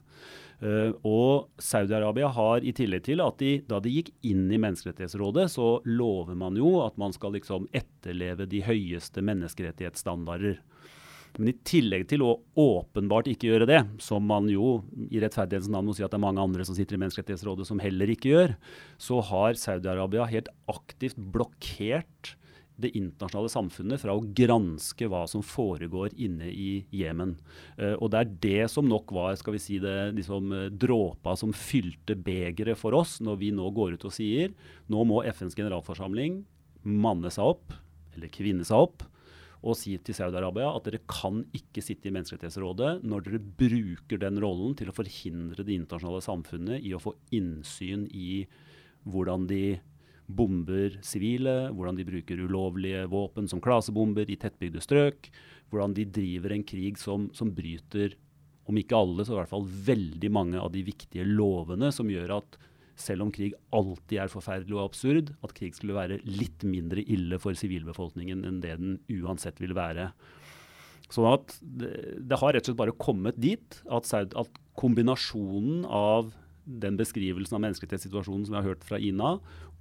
Uh, 0.64 0.94
og 1.04 1.50
Saudi-Arabia 1.60 2.30
har 2.32 2.64
i 2.64 2.72
tillegg 2.76 3.04
til 3.10 3.20
at 3.24 3.42
de, 3.42 3.58
da 3.68 3.82
de 3.84 3.92
gikk 3.92 4.14
inn 4.30 4.46
i 4.48 4.60
Menneskerettighetsrådet, 4.62 5.50
så 5.52 5.80
lover 5.84 6.38
man 6.40 6.56
jo 6.60 6.78
at 6.86 6.96
man 7.02 7.16
skal 7.16 7.36
liksom 7.36 7.68
etterleve 7.76 8.48
de 8.50 8.62
høyeste 8.64 9.24
menneskerettighetsstandarder. 9.26 10.62
Men 11.36 11.52
i 11.52 11.58
tillegg 11.68 12.06
til 12.08 12.24
å 12.24 12.38
åpenbart 12.56 13.28
ikke 13.28 13.50
gjøre 13.50 13.68
det, 13.68 13.82
som 14.00 14.24
man 14.24 14.48
jo 14.48 14.78
i 15.10 15.20
rettferdighetens 15.20 15.72
navn 15.74 15.90
må 15.90 15.96
si 15.98 16.06
at 16.06 16.14
det 16.14 16.22
er 16.22 16.24
mange 16.24 16.44
andre 16.44 16.64
som 16.68 16.78
sitter 16.78 16.96
i 16.96 17.02
Menneskerettighetsrådet 17.04 17.68
som 17.68 17.82
heller 17.84 18.12
ikke 18.14 18.32
gjør, 18.32 18.56
så 18.96 19.20
har 19.34 19.60
Saudi-Arabia 19.60 20.30
helt 20.32 20.48
aktivt 20.72 21.20
blokkert 21.20 22.38
det 22.82 22.92
internasjonale 22.98 23.52
samfunnet 23.52 24.02
fra 24.02 24.16
å 24.16 24.24
granske 24.36 25.08
hva 25.12 25.24
som 25.32 25.44
foregår 25.46 26.16
inne 26.20 26.50
i 26.52 26.70
Jemen. 26.96 27.36
Uh, 27.80 27.96
og 27.96 28.12
det 28.14 28.22
er 28.22 28.34
det 28.48 28.68
som 28.74 28.88
nok 28.90 29.14
var 29.16 29.38
skal 29.40 29.56
vi 29.56 29.64
si 29.64 29.80
det, 29.84 29.96
liksom, 30.18 30.52
dråpa 30.76 31.38
som 31.40 31.56
fylte 31.56 32.18
begeret 32.20 32.80
for 32.80 32.98
oss 32.98 33.18
når 33.24 33.42
vi 33.42 33.54
nå 33.56 33.70
går 33.76 33.96
ut 33.96 34.08
og 34.08 34.16
sier 34.16 34.54
nå 34.92 35.08
må 35.08 35.24
FNs 35.32 35.58
generalforsamling 35.58 36.44
manne 36.86 37.32
seg 37.34 37.56
opp, 37.56 37.74
eller 38.16 38.32
kvinne 38.32 38.66
seg 38.68 38.86
opp, 38.88 39.06
og 39.66 39.78
si 39.78 39.96
til 40.06 40.16
Saudi-Arabia 40.18 40.70
at 40.76 40.86
dere 40.86 41.02
kan 41.10 41.42
ikke 41.58 41.82
sitte 41.84 42.10
i 42.10 42.14
Menneskerettighetsrådet 42.14 43.00
når 43.08 43.26
dere 43.26 43.42
bruker 43.62 44.22
den 44.22 44.38
rollen 44.44 44.76
til 44.78 44.92
å 44.92 44.96
forhindre 44.96 45.66
det 45.66 45.74
internasjonale 45.80 46.22
samfunnet 46.26 46.86
i 46.86 46.94
å 46.94 47.02
få 47.02 47.16
innsyn 47.36 48.06
i 48.14 48.46
hvordan 49.10 49.48
de 49.50 49.80
bomber 50.26 50.98
sivile, 51.06 51.70
hvordan 51.76 51.98
de 52.00 52.06
bruker 52.08 52.42
ulovlige 52.42 53.06
våpen 53.12 53.50
som 53.50 53.62
klasebomber 53.64 54.30
i 54.30 54.38
tettbygde 54.42 54.82
strøk, 54.84 55.30
hvordan 55.70 55.96
de 55.98 56.06
driver 56.10 56.56
en 56.56 56.66
krig 56.66 57.00
som, 57.02 57.30
som 57.36 57.52
bryter, 57.54 58.16
om 58.66 58.78
ikke 58.82 58.98
alle, 58.98 59.26
så 59.26 59.36
i 59.36 59.40
hvert 59.40 59.52
fall 59.52 59.68
veldig 59.90 60.32
mange 60.34 60.62
av 60.62 60.72
de 60.74 60.82
viktige 60.88 61.26
lovene 61.28 61.92
som 61.94 62.10
gjør 62.10 62.40
at 62.40 62.58
selv 62.98 63.26
om 63.26 63.32
krig 63.34 63.54
alltid 63.76 64.22
er 64.24 64.32
forferdelig 64.32 64.78
og 64.78 64.86
absurd, 64.88 65.34
at 65.44 65.54
krig 65.58 65.76
skulle 65.76 65.98
være 65.98 66.22
litt 66.26 66.64
mindre 66.66 67.04
ille 67.04 67.38
for 67.44 67.58
sivilbefolkningen 67.58 68.46
enn 68.48 68.62
det 68.64 68.78
den 68.80 68.98
uansett 69.20 69.60
vil 69.62 69.76
være. 69.78 70.10
Sånn 71.12 71.28
at 71.30 71.58
det, 71.62 71.92
det, 72.26 72.40
har 72.42 72.56
rett 72.56 72.66
og 72.66 72.72
slett 72.72 72.80
bare 72.80 72.98
kommet 72.98 73.38
dit 73.38 73.82
at, 73.94 74.10
at 74.16 74.62
kombinasjonen 74.80 75.84
av 75.86 76.32
den 76.66 76.98
beskrivelsen 76.98 77.60
av 77.60 77.62
menneskerettighetssituasjonen 77.68 78.48
som 78.48 78.56
vi 78.56 78.62
har 78.62 78.70
hørt 78.72 78.88
fra 78.88 78.98
Ina, 78.98 79.36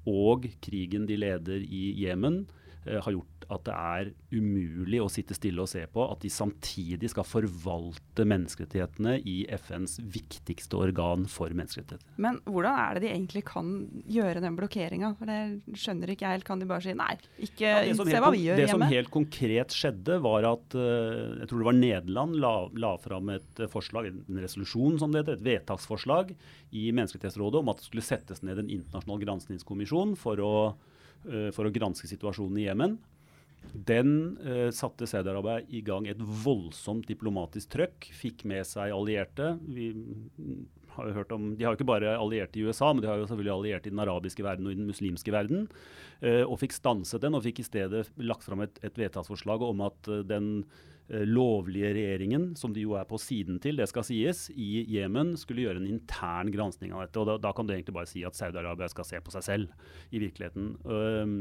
og 0.07 0.45
krigen 0.63 1.09
de 1.09 1.17
leder 1.17 1.65
i 1.65 1.95
Jemen, 2.05 2.45
har 2.85 3.15
gjort 3.15 3.35
at 3.53 3.65
det 3.67 3.75
er 3.75 4.11
umulig 4.33 5.01
å 5.03 5.09
sitte 5.13 5.37
stille 5.37 5.63
og 5.63 5.71
se 5.71 5.83
på 5.91 6.05
at 6.07 6.23
de 6.25 6.31
samtidig 6.33 7.11
skal 7.13 7.27
forvalte 7.29 8.27
menneskerettighetene 8.29 9.19
i 9.29 9.37
FNs 9.53 9.99
viktigste 10.01 10.79
organ 10.81 11.27
for 11.31 11.53
menneskerettigheter. 11.53 12.05
Men 12.21 12.41
hvordan 12.49 12.79
er 12.81 12.97
det 12.97 13.05
de 13.05 13.13
egentlig 13.13 13.45
kan 13.49 13.73
gjøre 14.11 14.43
den 14.45 14.59
blokkeringa? 14.59 15.15
For 15.19 15.31
det 15.31 15.79
skjønner 15.81 16.15
ikke 16.15 16.27
jeg 16.27 16.39
helt. 16.39 16.49
Kan 16.49 16.63
de 16.63 16.69
bare 16.69 16.85
si 16.85 16.97
nei, 16.97 17.13
ikke 17.47 17.69
ja, 17.69 17.97
se 17.97 18.23
hva 18.25 18.33
vi 18.35 18.45
gjør 18.45 18.61
det 18.61 18.67
hjemme? 18.67 18.67
Det 18.67 18.73
som 18.73 18.87
helt 18.91 19.13
konkret 19.15 19.77
skjedde, 19.77 20.19
var 20.25 20.49
at 20.49 20.79
uh, 20.79 21.41
jeg 21.43 21.51
tror 21.51 21.63
det 21.63 21.69
var 21.69 21.79
Nederland 21.79 22.39
la, 22.41 22.55
la 22.81 22.95
fram 23.01 23.33
et 23.35 23.65
forslag, 23.73 24.11
en 24.11 24.43
resolusjon 24.43 24.99
som 25.01 25.13
det 25.13 25.25
heter, 25.25 25.39
et 25.39 25.47
vedtaksforslag 25.51 26.35
i 26.75 26.89
Menneskerettighetsrådet 26.95 27.61
om 27.61 27.71
at 27.73 27.81
det 27.81 27.89
skulle 27.89 28.05
settes 28.05 28.43
ned 28.47 28.61
en 28.61 28.73
internasjonal 28.73 29.23
granskningskommisjon 29.25 30.15
for 30.21 30.41
å, 30.43 30.55
for 31.57 31.65
å 31.65 31.73
granske 31.73 32.09
situasjonen 32.11 32.59
i 32.61 32.67
Jemen. 32.67 32.99
Den 33.73 34.39
eh, 34.47 34.71
satte 34.71 35.07
Saudi-Arabia 35.09 35.65
i 35.69 35.81
gang 35.85 36.07
et 36.07 36.21
voldsomt 36.21 37.09
diplomatisk 37.09 37.73
trøkk. 37.75 38.09
Fikk 38.15 38.45
med 38.49 38.67
seg 38.69 38.93
allierte. 38.95 39.55
Vi 39.67 39.91
har 40.95 41.09
jo 41.09 41.17
hørt 41.17 41.35
om, 41.35 41.49
de 41.57 41.67
har 41.67 41.75
jo 41.75 41.81
ikke 41.81 41.91
bare 41.91 42.15
allierte 42.15 42.61
i 42.61 42.65
USA, 42.69 42.93
men 42.93 43.03
de 43.03 43.11
har 43.11 43.19
jo 43.19 43.27
selvfølgelig 43.27 43.55
allierte 43.57 43.91
i 43.91 43.95
den 43.95 44.03
arabiske 44.05 44.47
verden 44.47 44.69
og 44.69 44.75
i 44.75 44.79
den 44.79 44.91
muslimske 44.91 45.35
verden. 45.35 45.69
Eh, 46.21 46.43
og 46.45 46.61
fikk 46.63 46.77
stanset 46.77 47.25
den, 47.25 47.35
og 47.35 47.47
fikk 47.47 47.65
i 47.65 47.67
stedet 47.67 48.07
lagt 48.23 48.47
fram 48.47 48.63
et, 48.67 48.79
et 48.87 49.01
vedtaksforslag 49.01 49.65
om 49.67 49.87
at 49.89 50.13
eh, 50.13 50.27
den 50.29 50.53
Eh, 50.65 50.94
lovlige 51.09 51.91
regjeringen, 51.93 52.55
som 52.57 52.73
de 52.73 52.85
jo 52.87 52.95
er 52.97 53.05
på 53.09 53.19
siden 53.21 53.59
til, 53.61 53.77
det 53.77 53.87
skal 53.91 54.07
sies, 54.07 54.47
i 54.51 54.87
Jemen 54.89 55.35
skulle 55.37 55.67
gjøre 55.67 55.83
en 55.83 55.89
intern 55.91 56.49
gransking 56.53 56.95
av 56.97 57.05
dette. 57.05 57.21
og 57.21 57.29
Da, 57.29 57.37
da 57.45 57.53
kan 57.57 57.69
du 57.69 57.75
egentlig 57.75 57.97
bare 57.97 58.09
si 58.09 58.23
at 58.25 58.37
Saudi-Arabia 58.39 58.89
skal 58.89 59.09
se 59.09 59.21
på 59.21 59.35
seg 59.35 59.45
selv, 59.45 59.75
i 60.15 60.23
virkeligheten. 60.23 60.71
Um, 60.89 61.35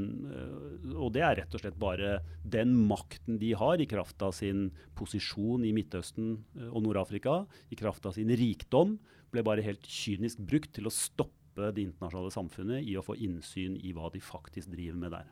og 0.98 1.14
det 1.16 1.24
er 1.24 1.40
rett 1.40 1.56
og 1.56 1.64
slett 1.64 1.80
bare 1.80 2.18
den 2.44 2.76
makten 2.90 3.40
de 3.40 3.54
har 3.60 3.80
i 3.80 3.88
kraft 3.90 4.22
av 4.26 4.36
sin 4.36 4.68
posisjon 5.00 5.64
i 5.64 5.72
Midtøsten 5.76 6.36
eh, 6.60 6.68
og 6.70 6.84
Nord-Afrika, 6.84 7.44
i 7.72 7.80
kraft 7.80 8.06
av 8.10 8.18
sin 8.18 8.32
rikdom, 8.36 8.98
ble 9.34 9.46
bare 9.46 9.64
helt 9.66 9.88
kynisk 9.88 10.44
brukt 10.44 10.74
til 10.76 10.90
å 10.90 10.94
stoppe 10.94 11.72
det 11.74 11.86
internasjonale 11.86 12.34
samfunnet 12.34 12.90
i 12.90 12.98
å 12.98 13.06
få 13.06 13.16
innsyn 13.22 13.78
i 13.80 13.94
hva 13.96 14.10
de 14.14 14.20
faktisk 14.24 14.74
driver 14.74 15.00
med 15.00 15.16
der. 15.16 15.32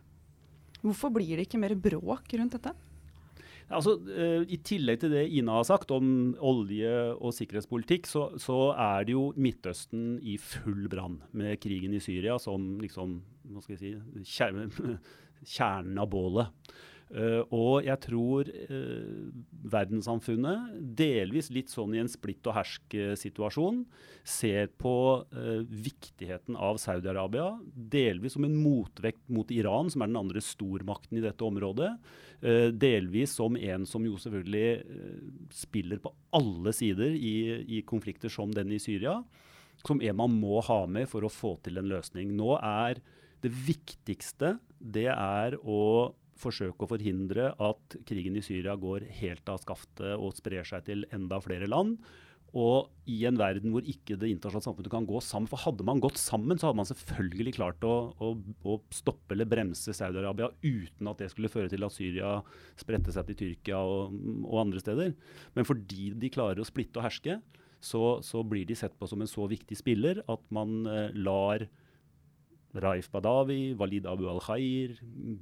Hvorfor 0.82 1.12
blir 1.13 1.36
det 1.36 1.50
ikke 1.50 1.62
mer 1.62 1.76
bråk 1.78 2.32
rundt 2.39 2.56
dette? 2.58 2.74
Altså, 3.71 3.95
uh, 4.03 4.43
I 4.45 4.60
tillegg 4.67 5.01
til 5.01 5.13
det 5.13 5.25
Ina 5.39 5.60
har 5.60 5.67
sagt 5.67 5.91
om 5.95 6.36
olje- 6.38 7.15
og 7.15 7.34
sikkerhetspolitikk, 7.38 8.10
så, 8.10 8.27
så, 8.41 8.60
er 8.75 9.07
det 9.07 9.15
jo 9.15 9.29
Midtøsten 9.39 10.15
i 10.21 10.38
full 10.41 10.88
brann 10.91 11.21
med 11.38 11.60
krigen 11.63 11.95
i 11.95 12.03
Syria 12.03 12.38
som 12.41 12.73
liksom, 12.84 13.19
hva 13.51 13.63
skal 13.63 13.77
jeg 13.77 13.81
si, 13.81 14.95
kjernen 15.55 16.01
av 16.01 16.10
bålet. 16.12 16.71
Uh, 17.12 17.43
og 17.51 17.84
jeg 17.84 17.99
tror 18.05 18.47
uh, 18.47 19.31
verdenssamfunnet, 19.73 20.77
delvis 20.95 21.49
litt 21.51 21.71
sånn 21.71 21.97
i 21.97 21.99
en 21.99 22.12
splitt 22.12 22.47
og 22.47 22.55
hersk-situasjon, 22.55 23.81
ser 24.23 24.71
på 24.79 24.93
uh, 25.19 25.60
viktigheten 25.67 26.55
av 26.55 26.79
Saudi-Arabia, 26.79 27.49
delvis 27.75 28.38
som 28.38 28.47
en 28.47 28.55
motvekt 28.55 29.25
mot 29.34 29.51
Iran, 29.51 29.91
som 29.91 30.05
er 30.05 30.13
den 30.13 30.21
andre 30.21 30.43
stormakten 30.45 31.19
i 31.19 31.25
dette 31.25 31.43
området. 31.43 31.91
Delvis 32.41 33.36
som 33.38 33.54
en 33.58 33.86
som 33.86 34.06
jo 34.08 34.17
selvfølgelig 34.17 35.54
spiller 35.54 36.01
på 36.01 36.13
alle 36.34 36.73
sider 36.73 37.13
i, 37.13 37.36
i 37.77 37.82
konflikter 37.86 38.34
som 38.34 38.54
den 38.56 38.73
i 38.73 38.80
Syria. 38.82 39.19
Som 39.86 40.01
en 40.01 40.17
man 40.17 40.34
må 40.41 40.62
ha 40.65 40.80
med 40.89 41.10
for 41.10 41.25
å 41.25 41.32
få 41.34 41.56
til 41.65 41.77
en 41.77 41.89
løsning. 41.91 42.34
Nå 42.38 42.56
er 42.58 43.01
det 43.41 43.54
viktigste 43.54 44.56
det 44.82 45.10
er 45.13 45.58
å 45.62 46.13
forsøke 46.41 46.86
å 46.86 46.89
forhindre 46.89 47.51
at 47.62 47.97
krigen 48.08 48.38
i 48.38 48.43
Syria 48.45 48.75
går 48.80 49.06
helt 49.21 49.49
av 49.51 49.62
skaftet 49.62 50.15
og 50.15 50.36
sprer 50.38 50.65
seg 50.67 50.86
til 50.88 51.06
enda 51.13 51.38
flere 51.43 51.69
land. 51.69 51.99
Og 52.51 52.89
i 53.07 53.21
en 53.29 53.37
verden 53.39 53.71
hvor 53.71 53.85
ikke 53.87 54.17
det 54.19 54.27
internasjonale 54.27 54.65
samfunnet 54.65 54.91
kan 54.91 55.05
gå 55.07 55.21
sammen 55.23 55.47
For 55.47 55.61
hadde 55.63 55.85
man 55.87 56.01
gått 56.03 56.19
sammen, 56.19 56.59
så 56.59 56.67
hadde 56.67 56.81
man 56.81 56.89
selvfølgelig 56.89 57.53
klart 57.55 57.85
å, 57.87 58.11
å, 58.19 58.33
å 58.67 58.75
stoppe 58.91 59.35
eller 59.35 59.47
bremse 59.47 59.95
Saudi-Arabia 59.95 60.49
uten 60.59 61.07
at 61.07 61.23
det 61.23 61.29
skulle 61.31 61.51
føre 61.51 61.71
til 61.71 61.87
at 61.87 61.95
Syria 61.95 62.33
spredte 62.79 63.15
seg 63.15 63.29
til 63.29 63.39
Tyrkia 63.39 63.79
og, 63.79 64.17
og, 64.43 64.57
andre 64.65 64.83
steder. 64.83 65.13
Men 65.55 65.67
fordi 65.67 66.11
de 66.19 66.31
klarer 66.33 66.59
å 66.59 66.67
splitte 66.67 66.99
og 66.99 67.07
herske, 67.07 67.39
så, 67.81 68.19
så, 68.21 68.43
blir 68.45 68.67
de 68.67 68.75
sett 68.77 68.93
på 68.99 69.07
som 69.09 69.23
en 69.23 69.31
så 69.31 69.47
viktig 69.49 69.79
spiller 69.79 70.19
at 70.29 70.43
man 70.53 70.83
eh, 70.85 71.15
lar 71.17 71.63
Raif 72.83 73.09
Badawi, 73.11 73.73
Walid 73.79 74.05
Abu 74.07 74.27
al-Khair, 74.31 74.93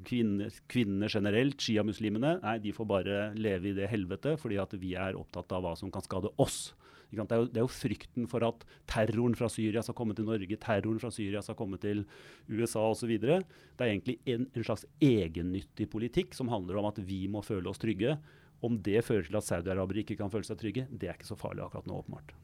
kvinner, 0.08 0.54
kvinner, 0.72 1.12
generelt, 1.14 1.62
sjiamuslimene. 1.62 2.38
Nei, 2.42 2.56
de 2.64 2.74
får 2.74 2.88
bare 2.90 3.18
leve 3.38 3.70
i 3.70 3.76
det 3.78 3.90
helvete 3.92 4.38
fordi 4.42 4.58
at 4.62 4.74
vi 4.82 4.96
er 4.98 5.18
opptatt 5.20 5.52
av 5.58 5.66
hva 5.66 5.76
som 5.78 5.92
kan 5.94 6.06
skade 6.06 6.32
oss. 6.42 6.72
Det 7.10 7.24
er, 7.26 7.42
jo, 7.42 7.48
det 7.50 7.58
er, 7.58 7.64
jo, 7.66 7.72
frykten 7.74 8.28
for 8.30 8.46
at 8.46 8.66
terroren 8.90 9.34
fra 9.38 9.50
Syria 9.50 9.82
skal 9.86 9.96
komme 9.98 10.14
til 10.18 10.28
Norge, 10.28 10.60
terroren 10.62 11.00
fra 11.02 11.10
Syria 11.14 11.42
skal 11.42 11.58
komme 11.58 11.80
til 11.82 12.04
USA 12.52 12.84
osv. 12.86 13.16
Det 13.18 13.32
er 13.34 13.88
egentlig 13.88 14.20
en, 14.30 14.46
en 14.54 14.66
slags 14.68 14.86
egennyttig 15.02 15.90
politikk 15.90 16.38
som 16.38 16.52
handler 16.54 16.78
om 16.78 16.90
at 16.92 17.02
vi 17.02 17.24
må 17.32 17.42
føle 17.46 17.72
oss 17.72 17.82
trygge. 17.82 18.18
Om 18.62 18.78
det 18.86 19.02
fører 19.08 19.26
til 19.26 19.40
at 19.40 19.48
saudiarabere 19.48 20.04
ikke 20.04 20.20
kan 20.20 20.30
føle 20.30 20.46
seg 20.46 20.60
trygge, 20.62 20.86
det 20.92 21.10
er 21.10 21.18
ikke 21.18 21.32
så 21.32 21.40
farlig 21.40 21.64
akkurat 21.66 21.90
nå, 21.90 21.98
åpenbart. 22.04 22.36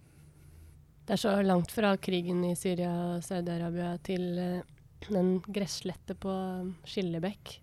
Det 1.05 1.13
er 1.13 1.21
så 1.21 1.35
langt 1.45 1.69
fra 1.69 1.91
krigen 2.01 2.41
i 2.47 2.55
Syria 2.57 2.89
og 3.11 3.25
Saudi-Arabia 3.27 3.91
til 4.01 4.25
den 5.05 5.35
gresslette 5.45 6.15
på 6.17 6.33
Skillebekk. 6.89 7.59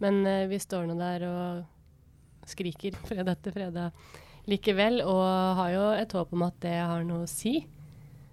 Men 0.00 0.22
uh, 0.24 0.48
vi 0.48 0.56
står 0.62 0.88
nå 0.88 0.96
der 0.96 1.26
og 1.28 2.48
skriker 2.48 2.96
fredag 3.04 3.36
etter 3.36 3.54
fredag 3.54 3.92
likevel, 4.50 5.00
og 5.06 5.22
har 5.60 5.74
jo 5.74 5.84
et 5.96 6.16
håp 6.16 6.34
om 6.36 6.46
at 6.46 6.56
det 6.64 6.76
har 6.78 7.04
noe 7.06 7.26
å 7.26 7.30
si. 7.30 7.60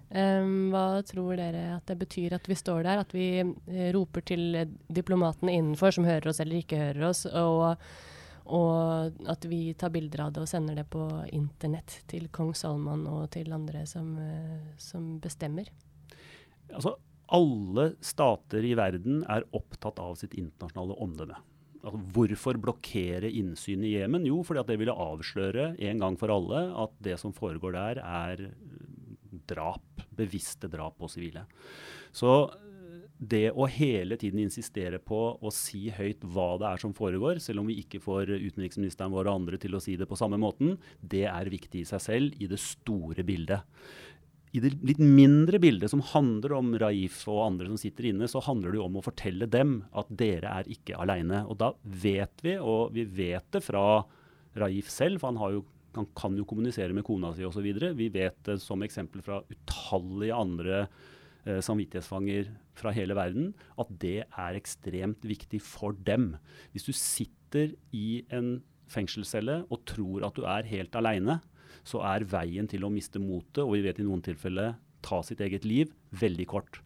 Um, 0.08 0.70
hva 0.72 1.02
tror 1.04 1.36
dere 1.36 1.74
at 1.74 1.90
det 1.90 1.98
betyr 2.00 2.38
at 2.38 2.46
vi 2.48 2.56
står 2.56 2.86
der, 2.86 3.02
at 3.02 3.10
vi 3.12 3.42
uh, 3.44 3.88
roper 3.92 4.24
til 4.30 4.62
diplomatene 4.88 5.52
innenfor 5.52 5.92
som 5.92 6.06
hører 6.08 6.30
oss 6.30 6.40
eller 6.40 6.62
ikke 6.62 6.78
hører 6.80 7.10
oss, 7.10 7.26
og, 7.28 7.82
og, 8.48 9.18
at 9.28 9.44
vi 9.50 9.74
tar 9.76 9.92
bilder 9.92 10.24
av 10.24 10.32
det 10.32 10.46
og 10.46 10.48
sender 10.48 10.80
det 10.80 10.86
på 10.88 11.04
internett 11.36 11.98
til 12.08 12.30
kong 12.32 12.54
Salman 12.56 13.04
og 13.10 13.26
til 13.36 13.52
andre 13.52 13.84
som, 13.90 14.14
uh, 14.16 14.72
som 14.80 15.18
bestemmer? 15.20 15.68
Altså, 16.72 16.96
alle 17.36 17.90
stater 18.00 18.64
i 18.64 18.72
verden 18.80 19.20
er 19.28 19.44
opptatt 19.52 20.00
av 20.00 20.16
sitt 20.16 20.32
internasjonale 20.40 20.96
omdømme. 21.04 21.36
Altså, 21.78 21.98
hvorfor 22.14 22.58
blokkere 22.58 23.30
innsyn 23.30 23.84
i 23.86 23.94
Jemen? 23.94 24.26
Jo, 24.26 24.40
fordi 24.46 24.64
det 24.66 24.78
ville 24.80 24.96
avsløre 24.98 25.72
en 25.88 26.00
gang 26.02 26.16
for 26.18 26.34
alle 26.34 26.64
at 26.84 26.96
det 27.04 27.18
som 27.22 27.34
foregår 27.34 27.76
der, 27.76 28.00
er 28.02 28.48
drap. 29.48 30.02
Bevisste 30.18 30.70
drap 30.70 30.98
på 30.98 31.10
sivile. 31.12 31.44
Så 32.12 32.48
det 33.18 33.48
å 33.50 33.66
hele 33.66 34.16
tiden 34.18 34.44
insistere 34.44 35.00
på 35.02 35.18
å 35.42 35.50
si 35.54 35.88
høyt 35.90 36.22
hva 36.22 36.52
det 36.60 36.68
er 36.68 36.82
som 36.82 36.94
foregår, 36.94 37.40
selv 37.42 37.62
om 37.62 37.70
vi 37.70 37.80
ikke 37.82 38.00
får 38.02 38.30
utenriksministeren 38.36 39.14
vår 39.14 39.26
og 39.26 39.40
andre 39.40 39.58
til 39.58 39.74
å 39.74 39.82
si 39.82 39.96
det 39.98 40.06
på 40.06 40.18
samme 40.18 40.38
måten, 40.38 40.76
det 41.02 41.24
er 41.30 41.50
viktig 41.50 41.82
i 41.82 41.88
seg 41.88 42.04
selv 42.04 42.38
i 42.38 42.50
det 42.50 42.60
store 42.62 43.26
bildet 43.26 43.66
i 44.56 44.60
det 44.64 44.72
litt 44.86 45.00
mindre 45.02 45.60
bildet 45.60 45.92
som 45.92 46.02
handler 46.14 46.54
om 46.56 46.70
Raif 46.80 47.20
og 47.28 47.42
andre 47.44 47.68
som 47.68 47.80
sitter 47.80 48.10
inne, 48.10 48.28
så 48.30 48.40
handler 48.44 48.72
det 48.72 48.80
jo 48.80 48.86
om 48.86 48.96
å 49.00 49.04
fortelle 49.04 49.48
dem 49.50 49.82
at 49.96 50.08
dere 50.20 50.52
er 50.60 50.70
ikke 50.72 50.96
aleine. 51.00 51.42
Og 51.50 51.58
da 51.60 51.72
vet 51.82 52.44
vi, 52.44 52.54
og 52.56 52.94
vi 52.96 53.04
vet 53.04 53.44
det 53.54 53.62
fra 53.66 53.82
Raif 54.58 54.88
selv, 54.92 55.20
for 55.20 55.34
han, 55.34 55.58
jo, 55.58 55.64
han 55.98 56.08
kan 56.16 56.38
jo 56.38 56.46
kommunisere 56.48 56.96
med 56.96 57.06
kona 57.06 57.34
si 57.36 57.44
osv. 57.46 57.68
Vi 57.98 58.08
vet 58.14 58.40
det 58.48 58.58
som 58.64 58.82
eksempel 58.84 59.24
fra 59.26 59.42
utallige 59.52 60.38
andre 60.38 60.80
eh, 60.86 61.60
samvittighetsfanger 61.64 62.48
fra 62.78 62.94
hele 62.96 63.18
verden, 63.18 63.52
at 63.76 63.92
det 64.00 64.22
er 64.24 64.58
ekstremt 64.58 65.28
viktig 65.28 65.60
for 65.64 65.96
dem. 66.08 66.32
Hvis 66.72 66.88
du 66.88 66.94
sitter 66.96 67.74
i 67.92 68.24
en 68.32 68.58
fengselscelle 68.88 69.62
og 69.68 69.84
tror 69.88 70.24
at 70.24 70.38
du 70.38 70.46
er 70.48 70.68
helt 70.70 70.96
aleine, 70.96 71.40
så 71.86 72.02
er 72.06 72.26
veien 72.28 72.68
til 72.70 72.84
å 72.86 72.92
miste 72.92 73.20
motet, 73.22 73.64
og 73.64 73.74
vi 73.76 73.84
vet 73.86 74.00
i 74.00 74.06
noen 74.06 74.22
tilfeller 74.24 74.76
ta 75.04 75.22
sitt 75.22 75.40
eget 75.44 75.66
liv, 75.68 75.92
veldig 76.10 76.46
kort. 76.50 76.80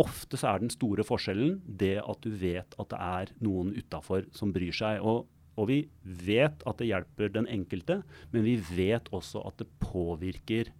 Ofte 0.00 0.38
så 0.38 0.50
er 0.50 0.62
den 0.62 0.72
store 0.74 1.04
forskjellen 1.06 1.60
det 1.80 2.00
at 2.02 2.24
du 2.24 2.32
vet 2.34 2.74
at 2.82 2.90
det 2.90 2.98
er 2.98 3.32
noen 3.46 3.70
utafor 3.76 4.26
som 4.34 4.50
bryr 4.54 4.74
seg. 4.74 5.02
Og, 5.06 5.28
og, 5.54 5.68
vi 5.70 5.84
vet 6.02 6.64
at 6.66 6.80
det 6.80 6.88
hjelper 6.90 7.30
den 7.34 7.46
enkelte, 7.50 8.00
men 8.32 8.46
vi 8.46 8.56
vet 8.74 9.10
også 9.14 9.44
at 9.46 9.60
det 9.62 9.70
påvirker 9.82 10.72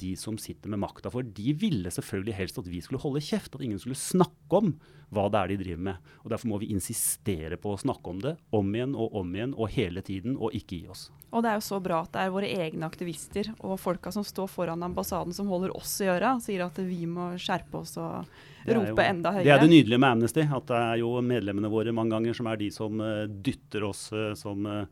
de 0.00 0.12
som 0.18 0.38
sitter 0.40 0.72
med 0.72 0.82
makta. 0.82 1.12
For 1.12 1.26
de 1.26 1.54
ville 1.58 1.92
selvfølgelig 1.92 2.36
helst 2.38 2.60
at 2.62 2.68
vi 2.70 2.82
skulle 2.84 3.02
holde 3.02 3.24
kjeft, 3.24 3.54
at 3.54 3.64
ingen 3.64 3.80
skulle 3.82 3.98
snakke 3.98 4.60
om 4.60 4.76
hva 5.14 5.28
det 5.30 5.40
er 5.40 5.52
de 5.52 5.58
driver 5.60 5.84
med. 5.90 6.08
Og 6.24 6.32
Derfor 6.32 6.50
må 6.50 6.58
vi 6.62 6.72
insistere 6.74 7.58
på 7.60 7.74
å 7.74 7.80
snakke 7.80 8.10
om 8.10 8.22
det 8.22 8.34
om 8.56 8.72
igjen 8.74 8.96
og 8.98 9.14
om 9.20 9.36
igjen 9.36 9.54
og 9.54 9.70
hele 9.74 10.02
tiden, 10.06 10.34
og 10.36 10.54
ikke 10.56 10.80
gi 10.80 10.90
oss. 10.92 11.06
Og 11.34 11.42
det 11.44 11.50
er 11.50 11.58
jo 11.58 11.64
så 11.66 11.78
bra 11.82 12.00
at 12.04 12.12
det 12.14 12.22
er 12.22 12.34
våre 12.34 12.48
egne 12.48 12.86
aktivister 12.86 13.50
og 13.58 13.78
folka 13.82 14.12
som 14.14 14.24
står 14.26 14.48
foran 14.50 14.84
ambassaden 14.86 15.34
som 15.36 15.50
holder 15.50 15.74
oss 15.76 15.98
i 16.04 16.10
øra, 16.10 16.36
sier 16.42 16.64
at 16.66 16.78
vi 16.80 17.02
må 17.10 17.32
skjerpe 17.40 17.82
oss 17.82 17.96
og 18.00 18.28
rope 18.66 18.94
jo, 18.94 19.02
enda 19.02 19.34
høyere. 19.34 19.46
Det 19.46 19.56
er 19.56 19.64
det 19.64 19.72
nydelige 19.72 20.02
med 20.02 20.16
Amnesty, 20.16 20.46
at 20.46 20.70
det 20.70 20.78
er 20.78 21.02
jo 21.02 21.10
medlemmene 21.26 21.70
våre 21.72 21.94
mange 21.94 22.14
ganger 22.16 22.38
som 22.38 22.48
er 22.50 22.62
de 22.62 22.70
som 22.74 23.02
uh, 23.02 23.26
dytter 23.26 23.86
oss 23.86 24.08
uh, 24.14 24.32
som 24.38 24.70
uh, 24.70 24.86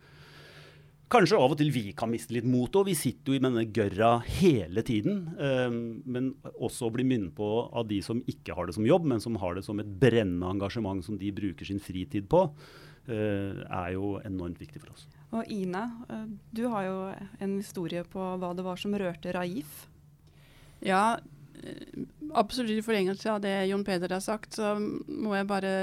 Kanskje 1.13 1.37
av 1.37 1.53
og 1.53 1.59
til 1.61 1.69
vi 1.75 1.83
kan 1.97 2.09
miste 2.09 2.33
litt 2.33 2.47
mot, 2.49 2.73
og 2.81 2.89
vi 2.89 2.95
sitter 2.97 3.35
jo 3.35 3.37
i 3.37 3.43
denne 3.43 3.67
gørra 3.77 4.17
hele 4.39 4.83
tiden. 4.87 5.27
Um, 5.37 5.77
men 6.09 6.31
også 6.55 6.89
å 6.89 6.95
bli 6.95 7.05
minnet 7.07 7.35
på 7.37 7.49
av 7.69 7.87
de 7.91 8.01
som 8.05 8.23
ikke 8.31 8.57
har 8.57 8.69
det 8.69 8.77
som 8.79 8.89
jobb, 8.89 9.05
men 9.13 9.21
som 9.23 9.37
har 9.43 9.59
det 9.59 9.67
som 9.67 9.83
et 9.83 9.91
brennende 10.01 10.49
engasjement 10.57 11.05
som 11.05 11.19
de 11.21 11.31
bruker 11.37 11.69
sin 11.69 11.83
fritid 11.83 12.27
på, 12.33 12.47
uh, 12.49 13.61
er 13.69 13.93
jo 13.99 14.17
enormt 14.25 14.63
viktig 14.63 14.81
for 14.81 14.95
oss. 14.97 15.05
Og 15.35 15.53
Ina, 15.53 15.85
uh, 16.09 16.25
du 16.57 16.65
har 16.73 16.89
jo 16.89 16.99
en 17.45 17.59
historie 17.59 18.07
på 18.09 18.33
hva 18.41 18.55
det 18.57 18.65
var 18.65 18.81
som 18.81 18.97
rørte 18.97 19.37
Raif. 19.37 19.85
Ja, 20.85 21.19
eh, 21.63 22.05
absolutt 22.37 22.81
i 22.81 22.85
forlengelse 22.85 23.31
av 23.33 23.45
det 23.45 23.55
Jon 23.71 23.85
Peder 23.87 24.13
har 24.13 24.25
sagt, 24.25 24.57
så 24.57 24.75
må 24.81 25.37
jeg 25.37 25.49
bare 25.49 25.75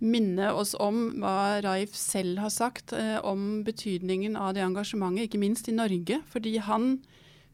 minne 0.00 0.50
oss 0.56 0.74
om 0.80 1.10
hva 1.20 1.60
Raif 1.64 1.94
selv 1.96 2.40
har 2.42 2.52
sagt 2.52 2.94
eh, 2.96 3.18
om 3.26 3.62
betydningen 3.66 4.36
av 4.40 4.54
det 4.56 4.64
engasjementet, 4.64 5.28
ikke 5.28 5.42
minst 5.42 5.68
i 5.68 5.76
Norge. 5.76 6.20
Fordi 6.32 6.56
han 6.64 6.98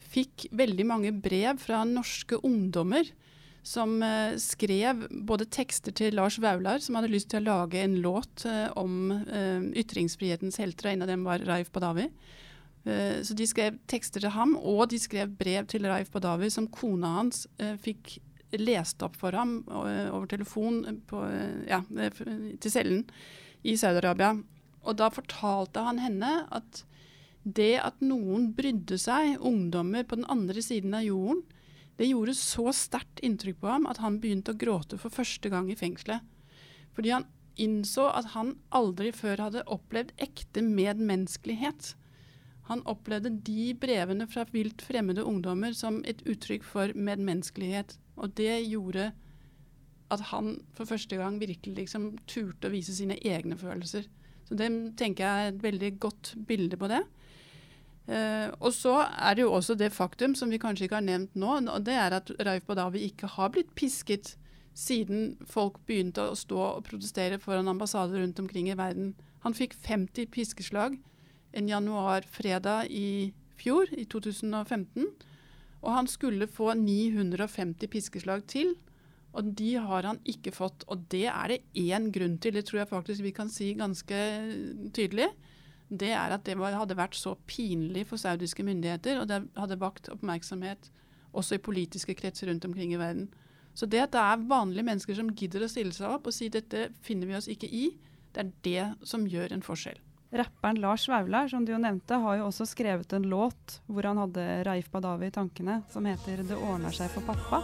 fikk 0.07 0.47
veldig 0.55 0.87
mange 0.87 1.13
brev 1.13 1.59
fra 1.63 1.83
norske 1.89 2.39
ungdommer 2.47 3.11
som 3.67 3.99
eh, 4.07 4.39
skrev 4.39 5.07
både 5.27 5.49
tekster 5.51 5.95
til 5.97 6.15
Lars 6.15 6.39
Vaular, 6.43 6.79
som 6.83 6.99
hadde 6.99 7.11
lyst 7.11 7.33
til 7.33 7.43
å 7.43 7.49
lage 7.49 7.83
en 7.83 7.99
låt 8.03 8.47
eh, 8.47 8.69
om 8.79 9.11
eh, 9.11 9.63
ytringsfrihetens 9.83 10.61
helter, 10.63 10.89
og 10.91 10.95
en 10.95 11.07
av 11.07 11.11
dem 11.11 11.27
var 11.27 11.43
Raif 11.49 11.73
Badawi. 11.75 12.07
Eh, 12.87 13.19
så 13.27 13.35
de 13.35 13.49
skrev 13.51 13.81
tekster 13.91 14.23
til 14.23 14.35
ham, 14.37 14.55
og 14.57 14.87
de 14.93 15.01
skrev 15.03 15.35
brev 15.39 15.67
til 15.71 15.89
Raif 15.91 16.13
Badawi 16.15 16.51
som 16.55 16.71
kona 16.71 17.17
hans 17.19 17.49
eh, 17.59 17.75
fikk 17.83 18.21
lest 18.55 19.03
opp 19.03 19.17
for 19.19 19.35
ham 19.37 19.59
over 19.69 20.27
telefon 20.31 21.01
på, 21.09 21.23
ja, 21.69 21.81
til 21.91 22.73
cellen 22.73 23.03
i 23.67 23.75
Saudi-Arabia. 23.79 24.37
Og 24.87 24.99
da 25.01 25.11
fortalte 25.11 25.83
han 25.83 25.99
henne 25.99 26.33
at 26.55 26.85
det 27.47 27.77
at 27.83 28.01
noen 28.03 28.51
brydde 28.57 28.99
seg, 28.99 29.37
ungdommer 29.39 30.07
på 30.07 30.19
den 30.19 30.29
andre 30.31 30.63
siden 30.63 30.95
av 30.99 31.07
jorden, 31.07 31.45
det 31.97 32.11
gjorde 32.11 32.35
så 32.37 32.69
sterkt 32.77 33.23
inntrykk 33.25 33.61
på 33.63 33.71
ham 33.71 33.87
at 33.89 34.03
han 34.03 34.19
begynte 34.21 34.53
å 34.53 34.59
gråte 34.59 34.99
for 35.01 35.15
første 35.15 35.49
gang 35.53 35.71
i 35.73 35.79
fengselet. 35.79 36.25
Fordi 36.97 37.15
han 37.15 37.29
innså 37.57 38.11
at 38.13 38.35
han 38.35 38.57
aldri 38.77 39.13
før 39.17 39.47
hadde 39.47 39.65
opplevd 39.73 40.13
ekte 40.21 40.65
medmenneskelighet. 40.65 41.95
Han 42.69 42.83
opplevde 42.91 43.31
de 43.47 43.71
brevene 43.79 44.27
fra 44.29 44.45
vilt 44.53 44.83
fremmede 44.85 45.25
ungdommer 45.25 45.73
som 45.77 46.03
et 46.05 46.21
uttrykk 46.29 46.67
for 46.67 46.93
medmenneskelighet. 46.93 47.97
Og 48.17 48.33
det 48.39 48.61
gjorde 48.67 49.11
at 50.13 50.23
han 50.31 50.61
for 50.77 50.87
første 50.87 51.19
gang 51.19 51.41
virkelig 51.41 51.75
liksom 51.81 52.13
turte 52.31 52.69
å 52.69 52.75
vise 52.75 52.95
sine 52.95 53.19
egne 53.27 53.59
følelser. 53.59 54.07
Så 54.47 54.55
det 54.59 54.71
tenker 54.99 55.27
jeg 55.27 55.47
er 55.47 55.53
et 55.53 55.63
veldig 55.63 55.93
godt 56.01 56.35
bilde 56.47 56.79
på 56.79 56.91
det. 56.91 57.03
Uh, 58.07 58.55
og 58.63 58.71
så 58.71 59.01
er 59.03 59.35
det 59.35 59.43
jo 59.43 59.53
også 59.57 59.75
det 59.75 59.91
faktum, 59.91 60.37
som 60.39 60.51
vi 60.51 60.61
kanskje 60.63 60.87
ikke 60.87 61.01
har 61.01 61.09
nevnt 61.09 61.35
nå, 61.35 61.57
og 61.67 61.87
det 61.89 61.97
er 61.99 62.15
at 62.15 62.31
Raif 62.47 62.63
Badawi 62.69 63.03
ikke 63.09 63.33
har 63.35 63.51
blitt 63.51 63.73
pisket 63.75 64.37
siden 64.77 65.33
folk 65.49 65.81
begynte 65.89 66.29
å 66.31 66.37
stå 66.39 66.61
og 66.77 66.85
protestere 66.87 67.41
foran 67.43 67.67
ambassader 67.73 68.21
rundt 68.23 68.39
omkring 68.39 68.69
i 68.71 68.77
verden. 68.79 69.17
Han 69.43 69.57
fikk 69.57 69.75
50 69.83 70.31
piskeslag 70.31 70.99
en 71.57 71.71
januarfredag 71.71 72.93
i 72.93 73.33
fjor, 73.57 73.89
i 73.97 74.05
2015. 74.05 75.09
Og 75.87 75.95
han 75.95 76.09
skulle 76.11 76.49
få 76.51 76.73
950 76.75 77.87
piskeslag 77.93 78.43
til, 78.51 78.75
og 79.37 79.53
de 79.59 79.75
har 79.79 80.09
han 80.09 80.19
ikke 80.27 80.51
fått. 80.55 80.83
Og 80.91 81.05
det 81.13 81.27
er 81.31 81.53
det 81.53 81.61
én 81.79 82.11
grunn 82.11 82.39
til, 82.43 82.57
det 82.57 82.67
tror 82.67 82.83
jeg 82.83 82.91
faktisk 82.91 83.23
vi 83.23 83.35
kan 83.37 83.53
si 83.53 83.71
ganske 83.79 84.21
tydelig. 84.97 85.29
Det 85.87 86.11
er 86.11 86.35
at 86.35 86.47
det 86.49 86.57
hadde 86.59 86.99
vært 86.99 87.15
så 87.15 87.37
pinlig 87.47 88.09
for 88.11 88.19
saudiske 88.19 88.65
myndigheter, 88.67 89.21
og 89.21 89.29
det 89.31 89.45
hadde 89.55 89.79
vakt 89.79 90.11
oppmerksomhet 90.11 90.91
også 91.37 91.59
i 91.59 91.63
politiske 91.63 92.17
kretser 92.19 92.51
rundt 92.51 92.65
omkring 92.65 92.95
i 92.95 92.99
verden. 92.99 93.29
Så 93.77 93.87
det 93.87 94.01
at 94.07 94.13
det 94.17 94.23
er 94.25 94.49
vanlige 94.49 94.87
mennesker 94.89 95.19
som 95.19 95.31
gidder 95.37 95.67
å 95.67 95.71
stille 95.71 95.93
seg 95.93 96.09
opp 96.09 96.27
og 96.27 96.35
si 96.35 96.49
dette 96.49 96.89
finner 97.05 97.29
vi 97.29 97.37
oss 97.37 97.49
ikke 97.53 97.69
i, 97.69 97.91
det 98.33 98.43
er 98.43 98.53
det 98.65 99.09
som 99.09 99.29
gjør 99.29 99.53
en 99.53 99.65
forskjell. 99.65 100.01
Rapperen 100.31 100.81
Lars 100.81 101.09
Vaular, 101.09 101.49
som 101.49 101.65
du 101.65 101.73
jo 101.73 101.79
nevnte, 101.79 102.15
har 102.15 102.41
jo 102.41 102.49
også 102.49 102.67
skrevet 102.67 103.13
en 103.13 103.29
låt 103.31 103.79
hvor 103.87 104.09
han 104.09 104.19
hadde 104.19 104.47
Raif 104.67 104.91
Badawi 104.91 105.31
i 105.31 105.35
tankene, 105.35 105.83
som 105.93 106.05
heter 106.05 106.43
'Det 106.43 106.57
ordner 106.57 106.91
seg 106.91 107.11
for 107.11 107.23
pappa'. 107.23 107.63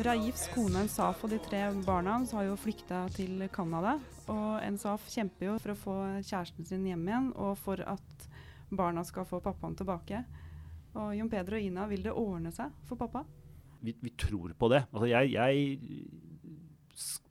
Raifs 0.00 0.46
kone 0.54 0.80
Ensaf 0.80 1.20
og 1.26 1.32
de 1.32 1.36
tre 1.44 1.58
barna 1.84 2.14
hans 2.16 2.30
har 2.32 2.46
jo 2.46 2.54
flykta 2.56 3.02
til 3.12 3.42
Canada. 3.52 3.98
Og 4.32 4.62
Ensaf 4.64 5.04
kjemper 5.12 5.50
jo 5.50 5.56
for 5.60 5.74
å 5.74 5.76
få 5.76 5.96
kjæresten 6.22 6.64
sin 6.64 6.86
hjem 6.88 7.02
igjen, 7.08 7.26
og 7.36 7.58
for 7.60 7.82
at 7.84 8.24
barna 8.72 9.04
skal 9.04 9.26
få 9.28 9.42
pappaen 9.44 9.76
tilbake. 9.76 10.22
Og 10.94 11.12
Jon 11.18 11.28
Peder 11.30 11.58
og 11.58 11.66
Ina, 11.66 11.84
vil 11.90 12.06
det 12.06 12.14
ordne 12.16 12.52
seg 12.54 12.72
for 12.88 12.96
pappa? 13.00 13.26
Vi, 13.84 13.94
vi 14.00 14.14
tror 14.16 14.54
på 14.56 14.70
det. 14.72 14.86
Altså 14.88 15.10
jeg, 15.10 15.34
jeg, 15.34 15.76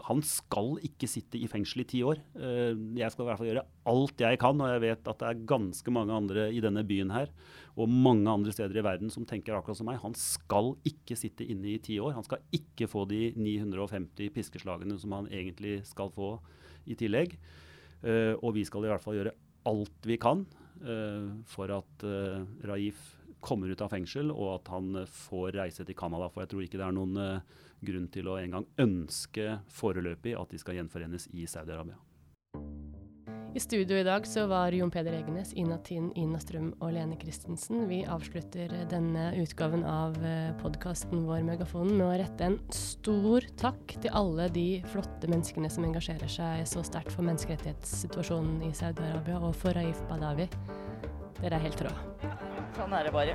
han 0.07 0.21
skal 0.23 0.77
ikke 0.85 1.09
sitte 1.11 1.39
i 1.39 1.47
fengsel 1.51 1.83
i 1.83 1.87
ti 1.89 1.99
år. 2.07 2.21
Eh, 2.39 2.71
jeg 2.97 3.11
skal 3.11 3.25
i 3.25 3.27
hvert 3.27 3.41
fall 3.41 3.49
gjøre 3.49 3.65
alt 3.91 4.23
jeg 4.23 4.39
kan, 4.39 4.61
og 4.63 4.71
jeg 4.71 4.83
vet 4.85 5.09
at 5.11 5.19
det 5.19 5.27
er 5.27 5.41
ganske 5.49 5.93
mange 5.93 6.15
andre 6.15 6.45
i 6.55 6.61
denne 6.63 6.85
byen 6.87 7.11
her 7.13 7.31
og 7.79 7.91
mange 7.91 8.27
andre 8.31 8.53
steder 8.55 8.79
i 8.79 8.85
verden 8.85 9.11
som 9.11 9.27
tenker 9.27 9.57
akkurat 9.57 9.79
som 9.79 9.89
meg. 9.89 9.99
Han 10.03 10.15
skal 10.17 10.73
ikke 10.87 11.17
sitte 11.19 11.47
inne 11.47 11.73
i 11.73 11.81
ti 11.83 11.99
år. 11.99 12.15
Han 12.15 12.27
skal 12.27 12.43
ikke 12.55 12.89
få 12.91 13.05
de 13.11 13.29
950 13.35 14.33
piskeslagene 14.35 14.97
som 14.99 15.15
han 15.15 15.29
egentlig 15.31 15.81
skal 15.87 16.11
få 16.15 16.33
i 16.89 16.97
tillegg. 16.99 17.37
Uh, 17.99 18.35
og 18.39 18.53
vi 18.55 18.63
skal 18.63 18.85
i 18.85 18.91
hvert 18.91 19.03
fall 19.03 19.17
gjøre 19.17 19.35
alt 19.67 20.05
vi 20.07 20.15
kan 20.19 20.45
uh, 20.87 21.31
for 21.51 21.71
at 21.75 22.05
Raif 22.67 22.99
kommer 23.43 23.71
ut 23.71 23.81
av 23.83 23.91
fengsel, 23.91 24.31
og 24.31 24.57
at 24.57 24.71
han 24.71 25.03
får 25.07 25.55
reise 25.55 25.83
til 25.87 25.95
Canada. 25.95 26.27
For 26.31 26.43
jeg 26.43 26.51
tror 26.51 26.63
ikke 26.65 26.79
det 26.79 26.87
er 26.87 26.95
noen 26.95 27.19
grunn 27.85 28.09
til 28.11 28.29
å 28.29 28.37
engang 28.41 28.67
ønske 28.79 29.59
foreløpig 29.73 30.35
at 30.39 30.53
de 30.53 30.61
skal 30.61 30.79
gjenforenes 30.79 31.29
i 31.33 31.47
Saudi-Arabia. 31.49 31.99
I 33.49 33.59
studio 33.59 33.97
i 33.97 34.03
dag 34.05 34.27
så 34.29 34.43
var 34.45 34.75
Jon 34.77 34.91
Peder 34.93 35.15
Egenes, 35.17 35.55
Ina 35.57 35.79
Tinn, 35.81 36.11
Ina 36.15 36.37
Strøm 36.37 36.67
og 36.77 36.91
Lene 36.93 37.15
Christensen. 37.17 37.87
Vi 37.89 38.03
avslutter 38.05 38.69
denne 38.91 39.31
utgaven 39.41 39.81
av 39.89 40.19
podkasten 40.61 41.23
vår 41.25 41.41
Megafonen 41.47 41.95
med 41.97 42.05
å 42.05 42.19
rette 42.21 42.45
en 42.45 42.59
stor 42.75 43.47
takk 43.57 43.95
til 44.03 44.13
alle 44.13 44.45
de 44.53 44.67
flotte 44.93 45.31
menneskene 45.31 45.71
som 45.73 45.87
engasjerer 45.87 46.29
seg 46.29 46.61
så 46.69 46.85
sterkt 46.85 47.15
for 47.15 47.25
menneskerettighetssituasjonen 47.25 48.61
i 48.69 48.71
Saudi-Arabia, 48.77 49.41
og 49.41 49.57
for 49.57 49.73
Raif 49.73 49.97
Badawi. 50.11 50.45
Dere 51.41 51.57
er 51.57 51.65
helt 51.65 51.81
rå. 51.87 51.95
Sånn 52.77 52.93
er 52.93 53.09
det 53.09 53.15
bare. 53.17 53.33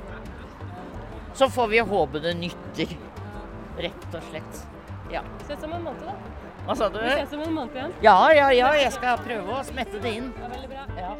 Så 1.35 1.51
får 1.51 1.73
vi 1.73 1.83
håpe 1.91 2.23
det 2.23 2.37
nytter. 2.39 2.95
Rett 3.77 4.15
og 4.15 4.23
slett. 4.29 4.65
Ja. 5.11 5.21
Ses 5.45 5.63
om 5.63 5.73
en 5.73 5.83
måned, 5.83 6.05
da. 6.07 6.15
Hva 6.65 6.75
sa 6.79 6.89
du? 6.89 6.97
Vi 7.03 7.11
ses 7.13 7.33
om 7.37 7.43
en 7.45 7.53
måned 7.53 7.75
igjen. 7.77 7.91
Ja, 8.01 8.17
ja, 8.33 8.49
ja. 8.55 8.71
Jeg 8.79 8.93
skal 8.95 9.19
prøve 9.21 9.59
å 9.59 9.63
smette 9.67 10.01
det 10.01 10.15
inn. 10.17 10.31
Ja, 10.39 10.49
veldig 10.55 10.71
bra. 10.71 10.85
Ja. 10.97 11.11